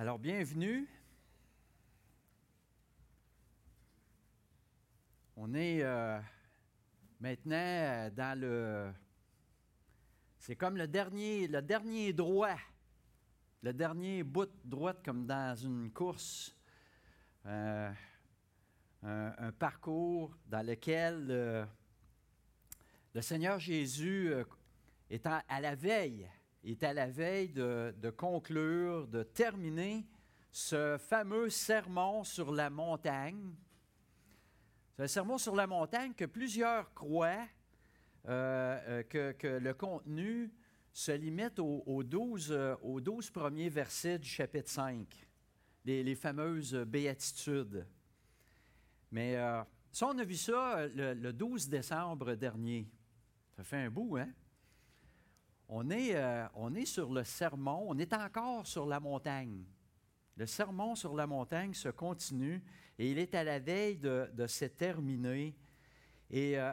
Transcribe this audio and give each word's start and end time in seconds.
Alors, 0.00 0.18
bienvenue. 0.18 0.88
On 5.36 5.52
est 5.52 5.82
euh, 5.82 6.18
maintenant 7.20 7.54
euh, 7.54 8.08
dans 8.08 8.40
le. 8.40 8.92
C'est 10.38 10.56
comme 10.56 10.78
le 10.78 10.88
dernier, 10.88 12.14
droit, 12.14 12.56
le 13.62 13.74
dernier 13.74 14.22
bout 14.22 14.46
de 14.46 14.70
droite, 14.70 15.02
comme 15.04 15.26
dans 15.26 15.54
une 15.54 15.90
course. 15.92 16.56
Euh, 17.44 17.92
un, 19.02 19.52
parcours 19.52 20.34
dans 20.46 20.66
lequel 20.66 21.26
le 23.12 23.20
Seigneur 23.20 23.58
Jésus 23.58 24.32
est 25.10 25.26
à 25.26 25.60
la 25.60 25.74
veille, 25.74 26.26
est 26.64 26.82
à 26.82 26.92
la 26.92 27.06
veille 27.06 27.50
de, 27.50 28.10
conclure, 28.16 29.06
de 29.08 29.22
terminer 29.22 30.06
ce 30.52 30.98
fameux 30.98 31.48
sermon 31.48 32.24
sur 32.24 32.52
la 32.52 32.70
montagne. 32.70 33.54
C'est 34.96 35.04
un 35.04 35.08
sermon 35.08 35.38
sur 35.38 35.54
la 35.54 35.66
montagne 35.66 36.12
que 36.12 36.24
plusieurs 36.24 36.92
croient 36.92 37.46
euh, 38.28 39.02
euh, 39.14 39.32
que, 39.32 39.58
le 39.58 39.72
contenu 39.72 40.52
se 40.92 41.12
limite 41.12 41.58
aux, 41.58 41.82
aux 41.86 42.02
12, 42.02 42.48
euh, 42.50 42.76
aux 42.82 43.00
12 43.00 43.30
premiers 43.30 43.68
versets 43.68 44.18
du 44.18 44.28
chapitre 44.28 44.68
5, 44.68 45.26
les, 45.84 46.14
fameuses 46.14 46.74
béatitudes. 46.74 47.86
Mais 49.10 49.36
euh, 49.36 49.62
ça, 49.92 50.08
on 50.08 50.18
a 50.18 50.24
vu 50.24 50.36
ça 50.36 50.78
euh, 50.78 50.88
le, 50.94 51.14
le 51.14 51.32
12 51.32 51.68
décembre 51.68 52.34
dernier. 52.34 52.88
Ça 53.56 53.64
fait 53.64 53.78
un 53.78 53.90
bout, 53.90 54.16
hein? 54.16 54.28
On 55.72 55.88
est, 55.90 56.16
euh, 56.16 56.46
on 56.54 56.74
est 56.74 56.84
sur 56.84 57.12
le 57.12 57.22
sermon, 57.22 57.84
on 57.88 57.96
est 57.96 58.12
encore 58.12 58.66
sur 58.66 58.86
la 58.86 58.98
montagne. 58.98 59.62
Le 60.36 60.44
sermon 60.46 60.96
sur 60.96 61.14
la 61.14 61.28
montagne 61.28 61.74
se 61.74 61.88
continue 61.90 62.60
et 62.98 63.08
il 63.10 63.18
est 63.18 63.34
à 63.36 63.44
la 63.44 63.60
veille 63.60 63.96
de, 63.96 64.28
de 64.34 64.46
se 64.48 64.64
terminer. 64.64 65.54
Et 66.28 66.58
euh, 66.58 66.72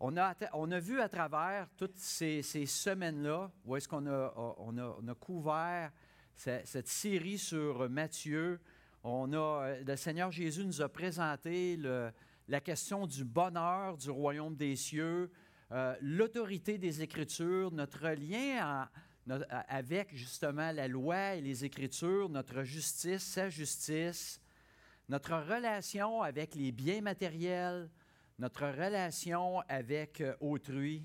on, 0.00 0.16
a, 0.16 0.34
on 0.52 0.70
a 0.72 0.80
vu 0.80 1.00
à 1.00 1.08
travers 1.08 1.68
toutes 1.76 1.96
ces, 1.96 2.42
ces 2.42 2.66
semaines-là, 2.66 3.52
où 3.64 3.76
est-ce 3.76 3.86
qu'on 3.86 4.06
a, 4.06 4.34
on 4.58 4.76
a, 4.78 4.96
on 5.00 5.06
a 5.06 5.14
couvert 5.14 5.92
ce- 6.34 6.60
cette 6.64 6.88
série 6.88 7.38
sur 7.38 7.88
Matthieu, 7.88 8.60
on 9.04 9.32
a, 9.32 9.36
euh, 9.36 9.84
le 9.86 9.94
Seigneur 9.96 10.32
Jésus 10.32 10.64
nous 10.66 10.82
a 10.82 10.88
présenté 10.88 11.76
la 12.48 12.60
question 12.60 13.06
du 13.06 13.24
bonheur 13.24 13.96
du 13.96 14.10
royaume 14.10 14.56
des 14.56 14.74
cieux, 14.74 15.30
euh, 15.70 15.94
l'autorité 16.00 16.78
des 16.78 17.02
Écritures, 17.02 17.70
notre 17.72 18.08
lien 18.08 18.88
avec 19.68 20.14
justement 20.16 20.72
la 20.72 20.88
loi 20.88 21.34
et 21.34 21.42
les 21.42 21.62
Écritures, 21.66 22.30
notre 22.30 22.62
justice, 22.62 23.22
sa 23.22 23.50
justice, 23.50 24.40
notre 25.10 25.36
relation 25.36 26.22
avec 26.22 26.54
les 26.54 26.72
biens 26.72 27.02
matériels, 27.02 27.90
notre 28.38 28.66
relation 28.66 29.60
avec 29.68 30.22
euh, 30.22 30.34
autrui. 30.40 31.04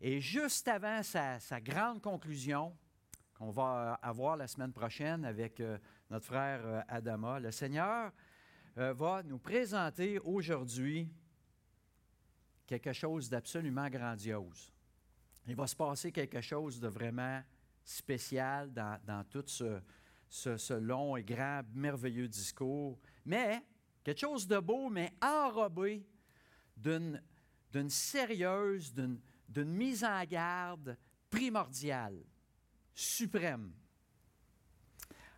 Et 0.00 0.20
juste 0.20 0.66
avant 0.66 1.02
sa, 1.04 1.38
grande 1.60 2.02
conclusion, 2.02 2.76
qu'on 3.38 3.50
va 3.50 3.98
euh, 4.02 4.08
avoir 4.08 4.36
la 4.36 4.48
semaine 4.48 4.72
prochaine 4.72 5.24
avec 5.24 5.62
notre 6.10 6.26
frère 6.26 6.84
Adama, 6.88 7.38
le 7.38 7.52
Seigneur 7.52 8.10
va 8.74 9.22
nous 9.22 9.38
présenter 9.38 10.18
aujourd'hui 10.18 11.08
quelque 12.66 12.92
chose 12.92 13.28
d'absolument 13.30 13.88
grandiose. 13.88 14.72
Il 15.46 15.54
va 15.54 15.66
se 15.66 15.76
passer 15.76 16.10
quelque 16.12 16.40
chose 16.40 16.80
de 16.80 16.88
vraiment 16.88 17.42
spécial 17.84 18.72
dans, 18.72 18.98
dans 19.04 19.22
tout 19.24 19.44
ce, 19.46 19.80
ce- 20.28 20.74
long 20.74 21.16
et 21.16 21.22
grand, 21.22 21.62
merveilleux 21.72 22.28
discours, 22.28 22.98
mais 23.24 23.62
quelque 24.02 24.20
chose 24.20 24.46
de 24.46 24.58
beau, 24.58 24.88
mais 24.88 25.12
enrobé 25.22 26.04
d'une 26.76 27.20
sérieuse, 27.88 28.92
d'une 28.92 29.20
d'une 29.48 29.72
mise 29.72 30.02
en 30.02 30.24
garde 30.24 30.98
primordiale, 31.30 32.18
suprême. 32.92 33.72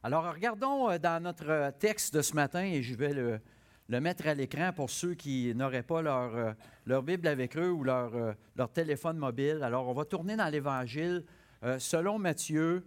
Alors, 0.03 0.33
regardons 0.33 0.89
euh, 0.89 0.99
dans 0.99 1.23
notre 1.23 1.73
texte 1.79 2.15
de 2.15 2.23
ce 2.23 2.35
matin, 2.35 2.63
et 2.65 2.83
je 2.83 2.95
vais 2.95 3.13
le, 3.13 3.39
le 3.89 4.01
mettre 4.01 4.27
à 4.27 4.35
l'écran 4.35 4.73
pour 4.75 4.91
ceux 4.91 5.15
qui 5.15 5.55
n'auraient 5.55 5.83
pas 5.83 6.03
leur, 6.03 6.55
euh, 6.89 7.03
Bible 7.03 7.27
avec 7.27 7.57
eux 7.57 7.71
ou 7.71 7.85
leur, 7.85 8.15
euh, 8.15 8.33
leur 8.55 8.71
téléphone 8.71 9.17
mobile. 9.17 9.61
Alors, 9.63 9.89
on 9.89 9.95
va 9.95 10.05
tourner 10.05 10.37
dans 10.37 10.49
l'Évangile 10.49 11.25
euh, 11.65 11.79
selon 11.79 12.19
Matthieu, 12.19 12.85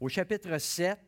au 0.00 0.08
chapitre 0.08 0.58
7. 0.58 0.98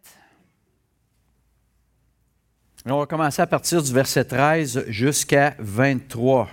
Et 2.87 2.91
on 2.91 2.99
va 2.99 3.07
commencer 3.07 3.43
à 3.43 3.47
partir 3.47 3.83
du 3.83 3.93
verset 3.93 4.25
13 4.25 4.87
jusqu'à 4.89 5.55
23. 5.59 6.49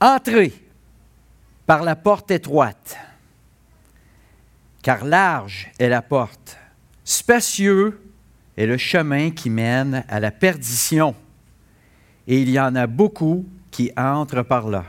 Entrez 0.00 0.52
par 1.66 1.82
la 1.82 1.96
porte 1.96 2.30
étroite, 2.30 2.96
car 4.86 5.04
large 5.04 5.72
est 5.80 5.88
la 5.88 6.00
porte, 6.00 6.56
spacieux 7.02 8.00
est 8.56 8.66
le 8.66 8.76
chemin 8.76 9.32
qui 9.32 9.50
mène 9.50 10.04
à 10.08 10.20
la 10.20 10.30
perdition, 10.30 11.16
et 12.28 12.40
il 12.40 12.48
y 12.50 12.60
en 12.60 12.76
a 12.76 12.86
beaucoup 12.86 13.44
qui 13.72 13.90
entrent 13.96 14.44
par 14.44 14.68
là. 14.68 14.84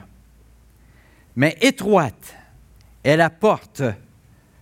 Mais 1.35 1.57
étroite 1.61 2.35
est 3.03 3.17
la 3.17 3.31
porte, 3.31 3.81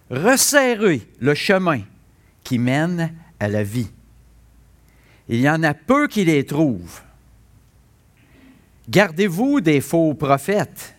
resserré 0.09 1.05
le 1.19 1.33
chemin 1.33 1.81
qui 2.45 2.57
mène 2.57 3.13
à 3.37 3.49
la 3.49 3.63
vie. 3.63 3.91
Il 5.27 5.41
y 5.41 5.49
en 5.49 5.63
a 5.63 5.73
peu 5.73 6.07
qui 6.07 6.23
les 6.23 6.45
trouvent. 6.45 7.01
Gardez-vous 8.87 9.59
des 9.59 9.81
faux 9.81 10.13
prophètes. 10.13 10.95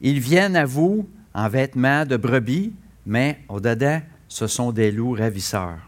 Ils 0.00 0.18
viennent 0.18 0.56
à 0.56 0.64
vous 0.64 1.08
en 1.34 1.48
vêtements 1.48 2.04
de 2.04 2.16
brebis, 2.16 2.72
mais 3.10 3.40
au-dedans, 3.48 4.00
ce 4.28 4.46
sont 4.46 4.70
des 4.70 4.92
loups 4.92 5.16
ravisseurs. 5.16 5.80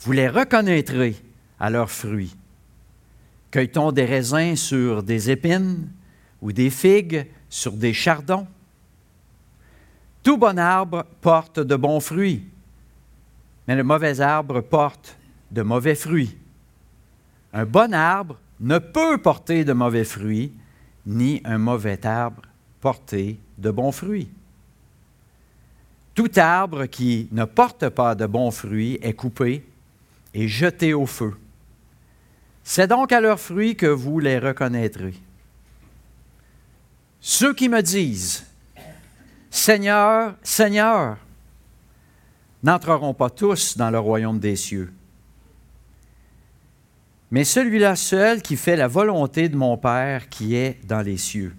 Vous 0.00 0.10
les 0.10 0.28
reconnaîtrez 0.28 1.14
à 1.60 1.70
leurs 1.70 1.92
fruits. 1.92 2.36
Cueille-t-on 3.52 3.92
des 3.92 4.04
raisins 4.04 4.56
sur 4.56 5.04
des 5.04 5.30
épines 5.30 5.88
ou 6.42 6.50
des 6.50 6.70
figues 6.70 7.24
sur 7.48 7.70
des 7.70 7.92
chardons? 7.92 8.48
Tout 10.24 10.36
bon 10.36 10.58
arbre 10.58 11.06
porte 11.20 11.60
de 11.60 11.76
bons 11.76 12.00
fruits, 12.00 12.48
mais 13.68 13.76
le 13.76 13.84
mauvais 13.84 14.20
arbre 14.20 14.62
porte 14.62 15.16
de 15.52 15.62
mauvais 15.62 15.94
fruits. 15.94 16.36
Un 17.52 17.64
bon 17.64 17.94
arbre 17.94 18.40
ne 18.58 18.78
peut 18.78 19.18
porter 19.18 19.64
de 19.64 19.72
mauvais 19.72 20.04
fruits, 20.04 20.52
ni 21.06 21.40
un 21.44 21.58
mauvais 21.58 22.04
arbre 22.04 22.42
porter 22.80 23.38
de 23.56 23.70
bons 23.70 23.92
fruits. 23.92 24.30
Tout 26.20 26.32
arbre 26.36 26.84
qui 26.84 27.28
ne 27.32 27.46
porte 27.46 27.88
pas 27.88 28.14
de 28.14 28.26
bons 28.26 28.50
fruits 28.50 28.98
est 29.00 29.14
coupé 29.14 29.64
et 30.34 30.48
jeté 30.48 30.92
au 30.92 31.06
feu. 31.06 31.34
C'est 32.62 32.88
donc 32.88 33.10
à 33.10 33.22
leurs 33.22 33.40
fruits 33.40 33.74
que 33.74 33.86
vous 33.86 34.18
les 34.18 34.38
reconnaîtrez. 34.38 35.14
Ceux 37.22 37.54
qui 37.54 37.70
me 37.70 37.80
disent, 37.80 38.44
Seigneur, 39.48 40.34
Seigneur, 40.42 41.16
n'entreront 42.62 43.14
pas 43.14 43.30
tous 43.30 43.78
dans 43.78 43.88
le 43.88 43.98
royaume 43.98 44.40
des 44.40 44.56
cieux, 44.56 44.92
mais 47.30 47.44
celui-là 47.44 47.96
seul 47.96 48.42
qui 48.42 48.58
fait 48.58 48.76
la 48.76 48.88
volonté 48.88 49.48
de 49.48 49.56
mon 49.56 49.78
Père 49.78 50.28
qui 50.28 50.54
est 50.54 50.84
dans 50.84 51.00
les 51.00 51.16
cieux. 51.16 51.56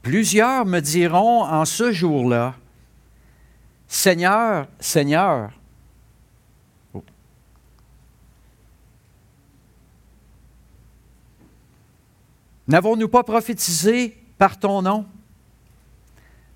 Plusieurs 0.00 0.64
me 0.64 0.80
diront 0.80 1.42
en 1.42 1.66
ce 1.66 1.92
jour-là, 1.92 2.54
Seigneur, 3.94 4.66
Seigneur. 4.80 5.52
Oh. 6.92 7.04
N'avons-nous 12.66 13.08
pas 13.08 13.22
prophétisé 13.22 14.20
par 14.36 14.58
ton 14.58 14.82
nom? 14.82 15.06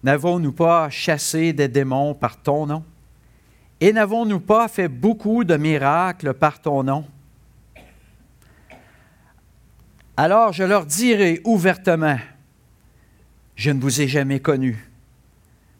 N'avons-nous 0.02 0.50
pas 0.50 0.90
chassé 0.90 1.52
des 1.52 1.68
démons 1.68 2.12
par 2.12 2.42
ton 2.42 2.66
nom? 2.66 2.84
Et 3.80 3.92
n'avons-nous 3.92 4.40
pas 4.40 4.66
fait 4.66 4.88
beaucoup 4.88 5.44
de 5.44 5.56
miracles 5.56 6.34
par 6.34 6.60
ton 6.60 6.82
nom? 6.82 7.06
Alors 10.16 10.52
je 10.52 10.64
leur 10.64 10.84
dirai 10.84 11.40
ouvertement, 11.44 12.18
je 13.54 13.70
ne 13.70 13.80
vous 13.80 14.00
ai 14.00 14.08
jamais 14.08 14.40
connu. 14.40 14.90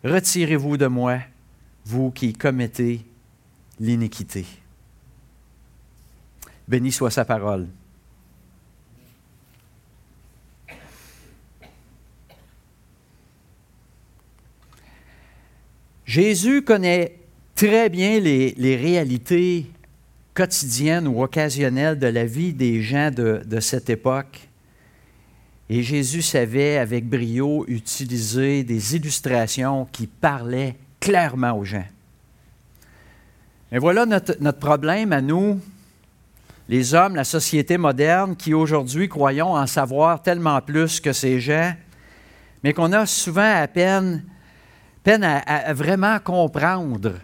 Retirez-vous 0.04 0.76
de 0.76 0.86
moi, 0.86 1.18
vous 1.88 2.10
qui 2.10 2.34
commettez 2.34 3.00
l'iniquité. 3.80 4.44
Béni 6.68 6.92
soit 6.92 7.10
sa 7.10 7.24
parole. 7.24 7.66
Jésus 16.04 16.60
connaît 16.60 17.20
très 17.54 17.88
bien 17.88 18.20
les, 18.20 18.76
réalités 18.76 19.64
quotidiennes 20.34 21.08
ou 21.08 21.22
occasionnelles 21.22 21.98
de 21.98 22.06
la 22.06 22.26
vie 22.26 22.52
des 22.52 22.82
gens 22.82 23.10
de, 23.10 23.42
de 23.46 23.60
cette 23.60 23.88
époque. 23.88 24.46
Et 25.70 25.82
Jésus 25.82 26.20
savait 26.20 26.76
avec 26.76 27.08
brio 27.08 27.64
utiliser 27.66 28.62
des 28.62 28.94
illustrations 28.94 29.86
qui 29.86 30.06
parlaient 30.06 30.76
clairement 31.08 31.52
aux 31.52 31.64
gens. 31.64 31.86
Et 33.72 33.78
voilà 33.78 34.04
notre, 34.04 34.36
notre, 34.40 34.58
problème 34.58 35.14
à 35.14 35.22
nous, 35.22 35.58
les 36.68 36.92
hommes, 36.92 37.16
la 37.16 37.24
société 37.24 37.78
moderne, 37.78 38.36
qui 38.36 38.52
aujourd'hui 38.52 39.08
croyons 39.08 39.54
en 39.54 39.66
savoir 39.66 40.22
tellement 40.22 40.60
plus 40.60 41.00
que 41.00 41.14
ces 41.14 41.40
gens, 41.40 41.72
mais 42.62 42.74
qu'on 42.74 42.92
a 42.92 43.06
souvent 43.06 43.54
à 43.54 43.66
peine, 43.68 44.22
peine 45.02 45.24
à, 45.24 45.72
vraiment 45.72 46.18
comprendre 46.18 47.14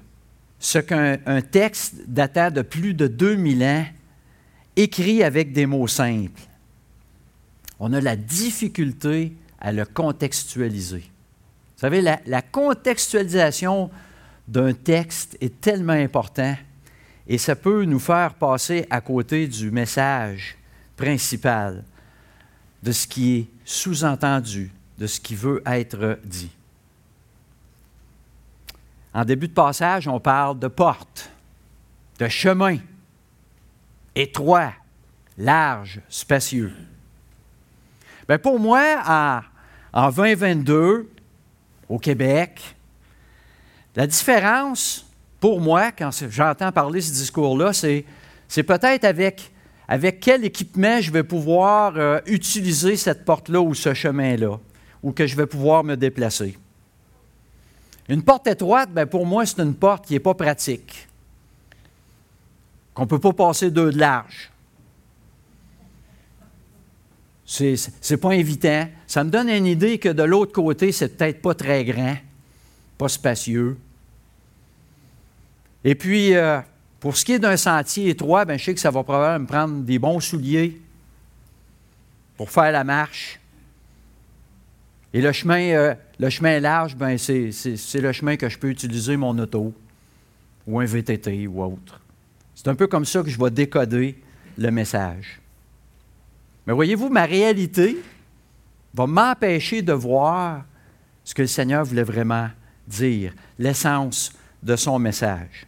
ce 0.58 0.78
qu'un 0.78 1.42
texte 1.42 1.96
datant 2.08 2.50
de 2.50 2.62
plus 2.62 2.94
de 2.94 3.06
2000 3.06 3.64
ans 3.64 3.84
écrit 4.76 5.22
avec 5.22 5.52
des 5.52 5.66
mots 5.66 5.88
simples. 5.88 6.40
On 7.78 7.92
a 7.92 8.00
la 8.00 8.16
difficulté 8.16 9.34
à 9.60 9.72
le 9.72 9.84
contextualiser. 9.84 11.04
Vous 11.84 11.90
savez, 11.90 12.18
la, 12.24 12.40
contextualisation 12.40 13.90
d'un 14.48 14.72
texte 14.72 15.36
est 15.42 15.60
tellement 15.60 15.92
important 15.92 16.56
et 17.26 17.36
ça 17.36 17.54
peut 17.54 17.84
nous 17.84 17.98
faire 17.98 18.32
passer 18.32 18.86
à 18.88 19.02
côté 19.02 19.46
du 19.46 19.70
message 19.70 20.56
principal, 20.96 21.84
de 22.82 22.90
ce 22.90 23.06
qui 23.06 23.36
est 23.36 23.48
sous-entendu, 23.66 24.72
de 24.96 25.06
ce 25.06 25.20
qui 25.20 25.34
veut 25.34 25.62
être 25.66 26.18
dit. 26.24 26.50
En 29.12 29.26
début 29.26 29.48
de 29.48 29.52
passage, 29.52 30.08
on 30.08 30.20
parle 30.20 30.58
de 30.58 30.68
porte, 30.68 31.28
de 32.18 32.28
chemin, 32.28 32.78
étroit, 34.14 34.72
large, 35.36 36.00
spacieux. 36.08 36.72
Bien, 38.26 38.38
pour 38.38 38.58
moi, 38.58 39.42
en 39.92 40.10
2022, 40.10 41.10
au 41.88 41.98
Québec, 41.98 42.60
la 43.96 44.06
différence, 44.06 45.06
pour 45.40 45.60
moi, 45.60 45.92
quand 45.92 46.10
j'entends 46.30 46.72
parler 46.72 47.00
ce 47.00 47.12
discours-là, 47.12 47.72
c'est, 47.72 48.04
peut-être 48.62 49.04
avec, 49.04 49.52
avec 49.86 50.20
quel 50.20 50.44
équipement 50.44 51.00
je 51.00 51.12
vais 51.12 51.22
pouvoir 51.22 51.94
euh, 51.96 52.18
utiliser 52.26 52.96
cette 52.96 53.24
porte-là 53.24 53.60
ou 53.60 53.74
ce 53.74 53.94
chemin-là, 53.94 54.58
ou 55.02 55.12
que 55.12 55.26
je 55.26 55.36
vais 55.36 55.46
pouvoir 55.46 55.84
me 55.84 55.96
déplacer. 55.96 56.58
Une 58.08 58.22
porte 58.22 58.46
étroite, 58.46 58.90
bien, 58.92 59.06
pour 59.06 59.26
moi, 59.26 59.46
c'est 59.46 59.60
une 59.60 59.74
porte 59.74 60.06
qui 60.06 60.14
n'est 60.14 60.20
pas 60.20 60.34
pratique, 60.34 61.08
qu'on 62.92 63.02
ne 63.02 63.08
peut 63.08 63.20
pas 63.20 63.32
passer 63.32 63.70
deux 63.70 63.92
de 63.92 63.98
large. 63.98 64.50
C'est, 67.46 67.76
c'est 67.76 68.16
pas 68.16 68.32
évident. 68.32 68.88
Ça 69.14 69.22
me 69.22 69.30
donne 69.30 69.48
une 69.48 69.66
idée 69.66 69.98
que 69.98 70.08
de 70.08 70.24
l'autre 70.24 70.50
côté, 70.50 70.90
c'est 70.90 71.16
peut-être 71.16 71.40
pas 71.40 71.54
très 71.54 71.84
grand, 71.84 72.16
pas 72.98 73.06
spacieux. 73.06 73.76
Et 75.84 75.94
puis, 75.94 76.34
euh, 76.34 76.58
pour 76.98 77.16
ce 77.16 77.24
qui 77.24 77.34
est 77.34 77.38
d'un 77.38 77.56
sentier 77.56 78.08
étroit, 78.08 78.44
bien, 78.44 78.56
je 78.56 78.64
sais 78.64 78.74
que 78.74 78.80
ça 78.80 78.90
va 78.90 79.04
probablement 79.04 79.38
me 79.38 79.46
prendre 79.46 79.84
des 79.84 80.00
bons 80.00 80.18
souliers 80.18 80.80
pour 82.36 82.50
faire 82.50 82.72
la 82.72 82.82
marche. 82.82 83.38
Et 85.12 85.20
le 85.20 85.30
chemin, 85.30 85.60
euh, 85.60 85.94
le 86.18 86.28
chemin 86.28 86.58
large, 86.58 86.96
ben 86.96 87.16
c'est, 87.16 87.52
le 88.00 88.10
chemin 88.10 88.36
que 88.36 88.48
je 88.48 88.58
peux 88.58 88.68
utiliser 88.68 89.16
mon 89.16 89.38
auto 89.38 89.72
ou 90.66 90.80
un 90.80 90.86
VTT 90.86 91.46
ou 91.46 91.62
autre. 91.62 92.00
C'est 92.56 92.66
un 92.66 92.74
peu 92.74 92.88
comme 92.88 93.04
ça 93.04 93.22
que 93.22 93.30
je 93.30 93.38
vais 93.38 93.52
décoder 93.52 94.20
le 94.58 94.70
message. 94.72 95.40
Mais 96.66 96.72
voyez-vous, 96.72 97.10
ma 97.10 97.26
réalité 97.26 97.96
va 98.94 99.06
m'empêcher 99.06 99.82
de 99.82 99.92
voir 99.92 100.64
ce 101.24 101.34
que 101.34 101.42
le 101.42 101.48
Seigneur 101.48 101.84
voulait 101.84 102.04
vraiment 102.04 102.48
dire, 102.86 103.34
l'essence 103.58 104.32
de 104.62 104.76
son 104.76 104.98
message. 104.98 105.66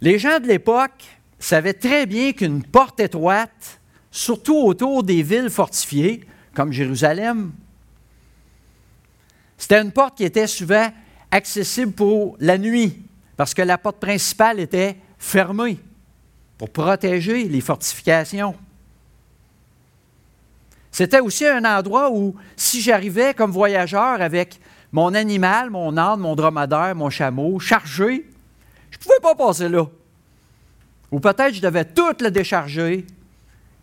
Les 0.00 0.18
gens 0.18 0.38
de 0.38 0.46
l'époque 0.46 1.04
savaient 1.38 1.74
très 1.74 2.06
bien 2.06 2.32
qu'une 2.32 2.62
porte 2.62 3.00
étroite, 3.00 3.80
surtout 4.10 4.56
autour 4.56 5.02
des 5.02 5.22
villes 5.22 5.50
fortifiées, 5.50 6.24
comme 6.54 6.72
Jérusalem. 6.72 7.52
C'était 9.58 9.82
une 9.82 9.92
porte 9.92 10.16
qui 10.16 10.24
était 10.24 10.46
souvent 10.46 10.88
accessible 11.30 11.92
pour 11.92 12.36
la 12.38 12.58
nuit, 12.58 13.02
parce 13.36 13.54
que 13.54 13.62
la 13.62 13.78
porte 13.78 13.98
principale 13.98 14.60
était 14.60 14.96
fermée 15.18 15.78
pour 16.58 16.70
protéger 16.70 17.44
les 17.48 17.60
fortifications. 17.60 18.54
C'était 20.94 21.18
aussi 21.18 21.44
un 21.44 21.64
endroit 21.64 22.08
où, 22.12 22.36
si 22.54 22.80
j'arrivais 22.80 23.34
comme 23.34 23.50
voyageur 23.50 24.22
avec 24.22 24.60
mon 24.92 25.12
animal, 25.12 25.68
mon 25.70 25.96
âne, 25.96 26.20
mon 26.20 26.36
dromadaire, 26.36 26.94
mon 26.94 27.10
chameau, 27.10 27.58
chargé, 27.58 28.30
je 28.92 28.98
ne 28.98 29.02
pouvais 29.02 29.20
pas 29.20 29.34
passer 29.34 29.68
là. 29.68 29.86
Ou 31.10 31.18
peut-être 31.18 31.52
je 31.52 31.60
devais 31.60 31.84
tout 31.84 32.14
le 32.20 32.30
décharger 32.30 33.04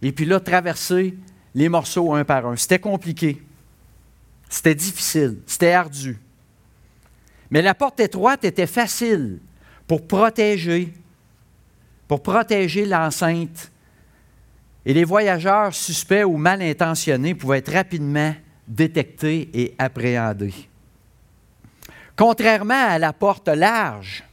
et 0.01 0.11
puis 0.13 0.23
là 0.23 0.39
traverser 0.39 1.17
les 1.53 1.67
morceaux 1.67 2.13
un 2.13 2.23
par 2.23 2.45
un. 2.45 2.55
C'était 2.55 2.79
compliqué. 2.79 3.43
C'était 4.47 4.73
difficile. 4.73 5.39
C'était 5.45 5.73
ardu. 5.73 6.17
Mais 7.49 7.61
la 7.61 7.73
porte 7.73 7.99
étroite 7.99 8.45
était 8.45 8.67
facile 8.67 9.39
pour 9.85 10.07
protéger, 10.07 10.93
pour 12.07 12.23
protéger 12.23 12.85
l'enceinte. 12.85 13.69
Et 14.85 14.93
les 14.93 15.03
voyageurs 15.03 15.73
suspects 15.73 16.23
ou 16.23 16.37
mal 16.37 16.61
intentionnés 16.61 17.35
pouvaient 17.35 17.59
être 17.59 17.73
rapidement 17.73 18.33
détectés 18.67 19.49
et 19.53 19.75
appréhendés. 19.77 20.53
Contrairement 22.15 22.87
à 22.89 22.99
la 22.99 23.13
porte 23.13 23.47
large, 23.47 24.23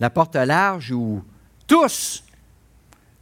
la 0.00 0.10
porte 0.10 0.36
large 0.36 0.92
où 0.92 1.24
tous 1.66 2.22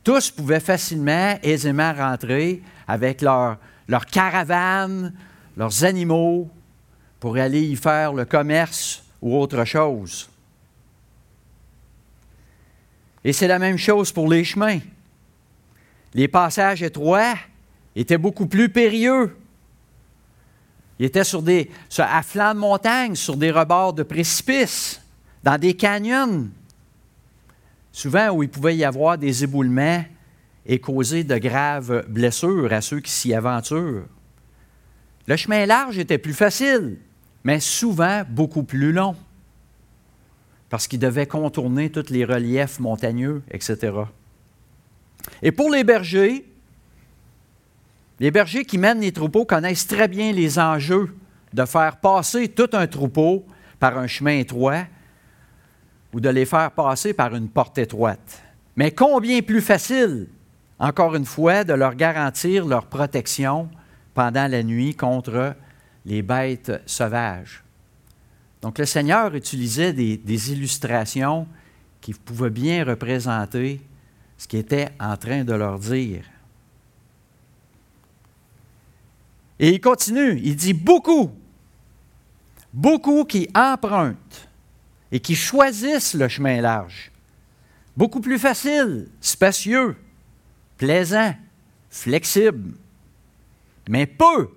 tous 0.06 0.30
pouvaient 0.30 0.60
facilement, 0.60 1.36
aisément 1.42 1.92
rentrer 1.92 2.62
avec 2.86 3.22
leur, 3.22 3.56
leur 3.88 4.06
caravane, 4.06 5.12
leurs 5.56 5.82
animaux, 5.82 6.48
pour 7.18 7.36
aller 7.36 7.62
y 7.62 7.74
faire 7.74 8.12
le 8.12 8.24
commerce 8.24 9.02
ou 9.20 9.36
autre 9.36 9.64
chose. 9.64 10.30
Et 13.24 13.32
c'est 13.32 13.48
la 13.48 13.58
même 13.58 13.78
chose 13.78 14.12
pour 14.12 14.28
les 14.28 14.44
chemins. 14.44 14.78
Les 16.16 16.26
passages 16.26 16.82
étroits 16.82 17.36
étaient 17.94 18.18
beaucoup 18.18 18.46
plus 18.46 18.68
périlleux. 18.68 19.36
Ils 20.98 21.06
étaient 21.06 21.22
sur 21.22 21.42
des, 21.42 21.70
à 21.98 22.22
flanc 22.22 22.54
de 22.54 22.58
montagne, 22.58 23.14
sur 23.14 23.36
des 23.36 23.52
rebords 23.52 23.92
de 23.92 24.02
précipices, 24.02 25.00
dans 25.44 25.58
des 25.58 25.74
canyons 25.74 26.48
souvent 27.96 28.28
où 28.28 28.42
il 28.42 28.50
pouvait 28.50 28.76
y 28.76 28.84
avoir 28.84 29.16
des 29.16 29.42
éboulements 29.42 30.04
et 30.66 30.78
causer 30.78 31.24
de 31.24 31.38
graves 31.38 32.04
blessures 32.08 32.70
à 32.70 32.82
ceux 32.82 33.00
qui 33.00 33.10
s'y 33.10 33.32
aventurent. 33.32 34.04
Le 35.26 35.36
chemin 35.36 35.64
large 35.64 35.96
était 35.98 36.18
plus 36.18 36.34
facile, 36.34 36.98
mais 37.42 37.58
souvent 37.58 38.22
beaucoup 38.28 38.64
plus 38.64 38.92
long, 38.92 39.16
parce 40.68 40.86
qu'il 40.86 40.98
devait 40.98 41.26
contourner 41.26 41.88
tous 41.88 42.10
les 42.10 42.26
reliefs 42.26 42.80
montagneux, 42.80 43.42
etc. 43.50 43.92
Et 45.42 45.52
pour 45.52 45.70
les 45.70 45.84
bergers, 45.84 46.44
les 48.18 48.30
bergers 48.30 48.64
qui 48.64 48.78
mènent 48.78 49.00
les 49.00 49.12
troupeaux 49.12 49.44
connaissent 49.44 49.86
très 49.86 50.08
bien 50.08 50.32
les 50.32 50.58
enjeux 50.58 51.14
de 51.52 51.64
faire 51.64 51.98
passer 51.98 52.48
tout 52.48 52.70
un 52.72 52.86
troupeau 52.86 53.44
par 53.78 53.98
un 53.98 54.06
chemin 54.06 54.38
étroit 54.38 54.84
ou 56.12 56.20
de 56.20 56.28
les 56.28 56.46
faire 56.46 56.70
passer 56.70 57.12
par 57.12 57.34
une 57.34 57.48
porte 57.48 57.78
étroite. 57.78 58.42
Mais 58.76 58.90
combien 58.90 59.42
plus 59.42 59.60
facile, 59.60 60.28
encore 60.78 61.14
une 61.14 61.24
fois, 61.24 61.64
de 61.64 61.72
leur 61.72 61.94
garantir 61.94 62.66
leur 62.66 62.86
protection 62.86 63.68
pendant 64.14 64.50
la 64.50 64.62
nuit 64.62 64.94
contre 64.94 65.54
les 66.06 66.22
bêtes 66.22 66.72
sauvages. 66.86 67.62
Donc 68.62 68.78
le 68.78 68.86
Seigneur 68.86 69.34
utilisait 69.34 69.92
des, 69.92 70.52
illustrations 70.52 71.46
qui 72.00 72.14
pouvaient 72.14 72.50
bien 72.50 72.84
représenter 72.84 73.80
ce 74.38 74.46
qu'il 74.46 74.58
était 74.58 74.90
en 75.00 75.16
train 75.16 75.44
de 75.44 75.52
leur 75.52 75.78
dire. 75.78 76.24
Et 79.58 79.70
il 79.70 79.80
continue, 79.80 80.38
il 80.42 80.56
dit 80.56 80.74
beaucoup, 80.74 81.32
beaucoup 82.72 83.24
qui 83.24 83.48
empruntent 83.54 84.48
et 85.10 85.20
qui 85.20 85.34
choisissent 85.34 86.14
le 86.14 86.28
chemin 86.28 86.60
large. 86.60 87.10
Beaucoup 87.96 88.20
plus 88.20 88.38
facile, 88.38 89.08
spacieux, 89.20 89.96
plaisant, 90.76 91.34
flexible. 91.88 92.74
Mais 93.88 94.06
peu, 94.06 94.50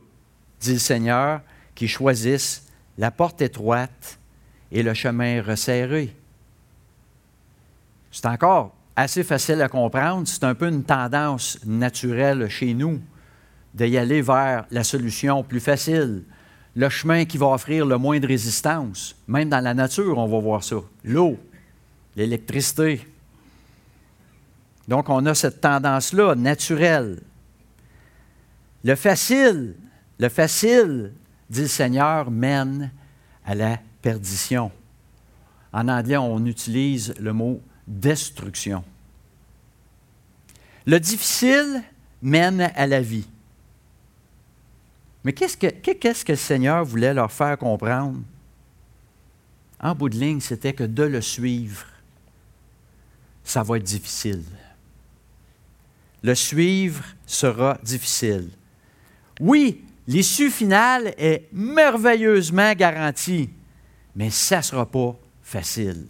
dit 0.59 0.73
le 0.73 0.79
Seigneur, 0.79 1.41
qui 1.73 1.87
choisissent 1.87 2.67
la 2.97 3.11
porte 3.11 3.41
étroite 3.41 4.19
et 4.71 4.83
le 4.83 4.93
chemin 4.93 5.41
resserré. 5.41 6.13
C'est 8.11 8.25
encore 8.25 8.75
assez 8.99 9.23
facile 9.23 9.61
à 9.61 9.69
comprendre. 9.69 10.27
C'est 10.27 10.43
un 10.43 10.55
peu 10.55 10.67
une 10.67 10.83
tendance 10.83 11.57
naturelle 11.65 12.49
chez 12.49 12.73
nous 12.73 12.99
d'y 13.73 13.97
aller 13.97 14.21
vers 14.21 14.65
la 14.71 14.83
solution 14.83 15.43
plus 15.43 15.59
facile, 15.59 16.23
le 16.75 16.89
chemin 16.89 17.25
qui 17.25 17.37
va 17.37 17.47
offrir 17.47 17.85
le 17.85 17.97
moins 17.97 18.19
de 18.19 18.27
résistance. 18.27 19.15
Même 19.27 19.49
dans 19.49 19.63
la 19.63 19.73
nature, 19.73 20.17
on 20.17 20.27
va 20.27 20.39
voir 20.39 20.63
ça. 20.63 20.77
L'eau, 21.03 21.37
l'électricité. 22.15 23.07
Donc, 24.87 25.07
on 25.09 25.25
a 25.27 25.33
cette 25.33 25.61
tendance-là 25.61 26.35
naturelle. 26.35 27.21
Le 28.83 28.95
facile, 28.95 29.75
le 30.19 30.29
facile, 30.29 31.13
dit 31.49 31.61
le 31.61 31.67
Seigneur, 31.67 32.31
mène 32.31 32.91
à 33.45 33.55
la 33.55 33.77
perdition. 34.01 34.71
En 35.71 35.87
anglais, 35.87 36.17
on 36.17 36.45
utilise 36.45 37.13
le 37.19 37.33
mot 37.33 37.61
destruction. 37.89 38.83
Le 40.85 40.99
difficile 40.99 41.83
mène 42.21 42.71
à 42.75 42.87
la 42.87 43.01
vie. 43.01 43.27
Mais 45.23 45.33
qu'est-ce 45.33 45.57
que, 45.57 46.31
le 46.31 46.37
Seigneur 46.37 46.85
voulait 46.85 47.13
leur 47.13 47.31
faire 47.31 47.57
comprendre? 47.57 48.21
En 49.81 49.95
bout 49.95 50.09
de 50.09 50.17
ligne, 50.17 50.39
c'était 50.39 50.73
que 50.73 50.83
de 50.83 51.03
le 51.03 51.21
suivre, 51.21 51.85
ça 53.43 53.63
va 53.63 53.77
être 53.77 53.83
difficile. 53.83 54.43
Le 56.21 56.35
suivre 56.35 57.03
sera 57.25 57.77
difficile. 57.83 58.49
Oui, 59.39 59.83
l'issue 60.07 60.49
finale 60.49 61.13
est 61.17 61.47
merveilleusement 61.53 62.73
garantie, 62.73 63.49
mais 64.15 64.29
ça 64.29 64.57
ne 64.57 64.61
sera 64.63 64.85
pas 64.85 65.17
facile. 65.41 66.07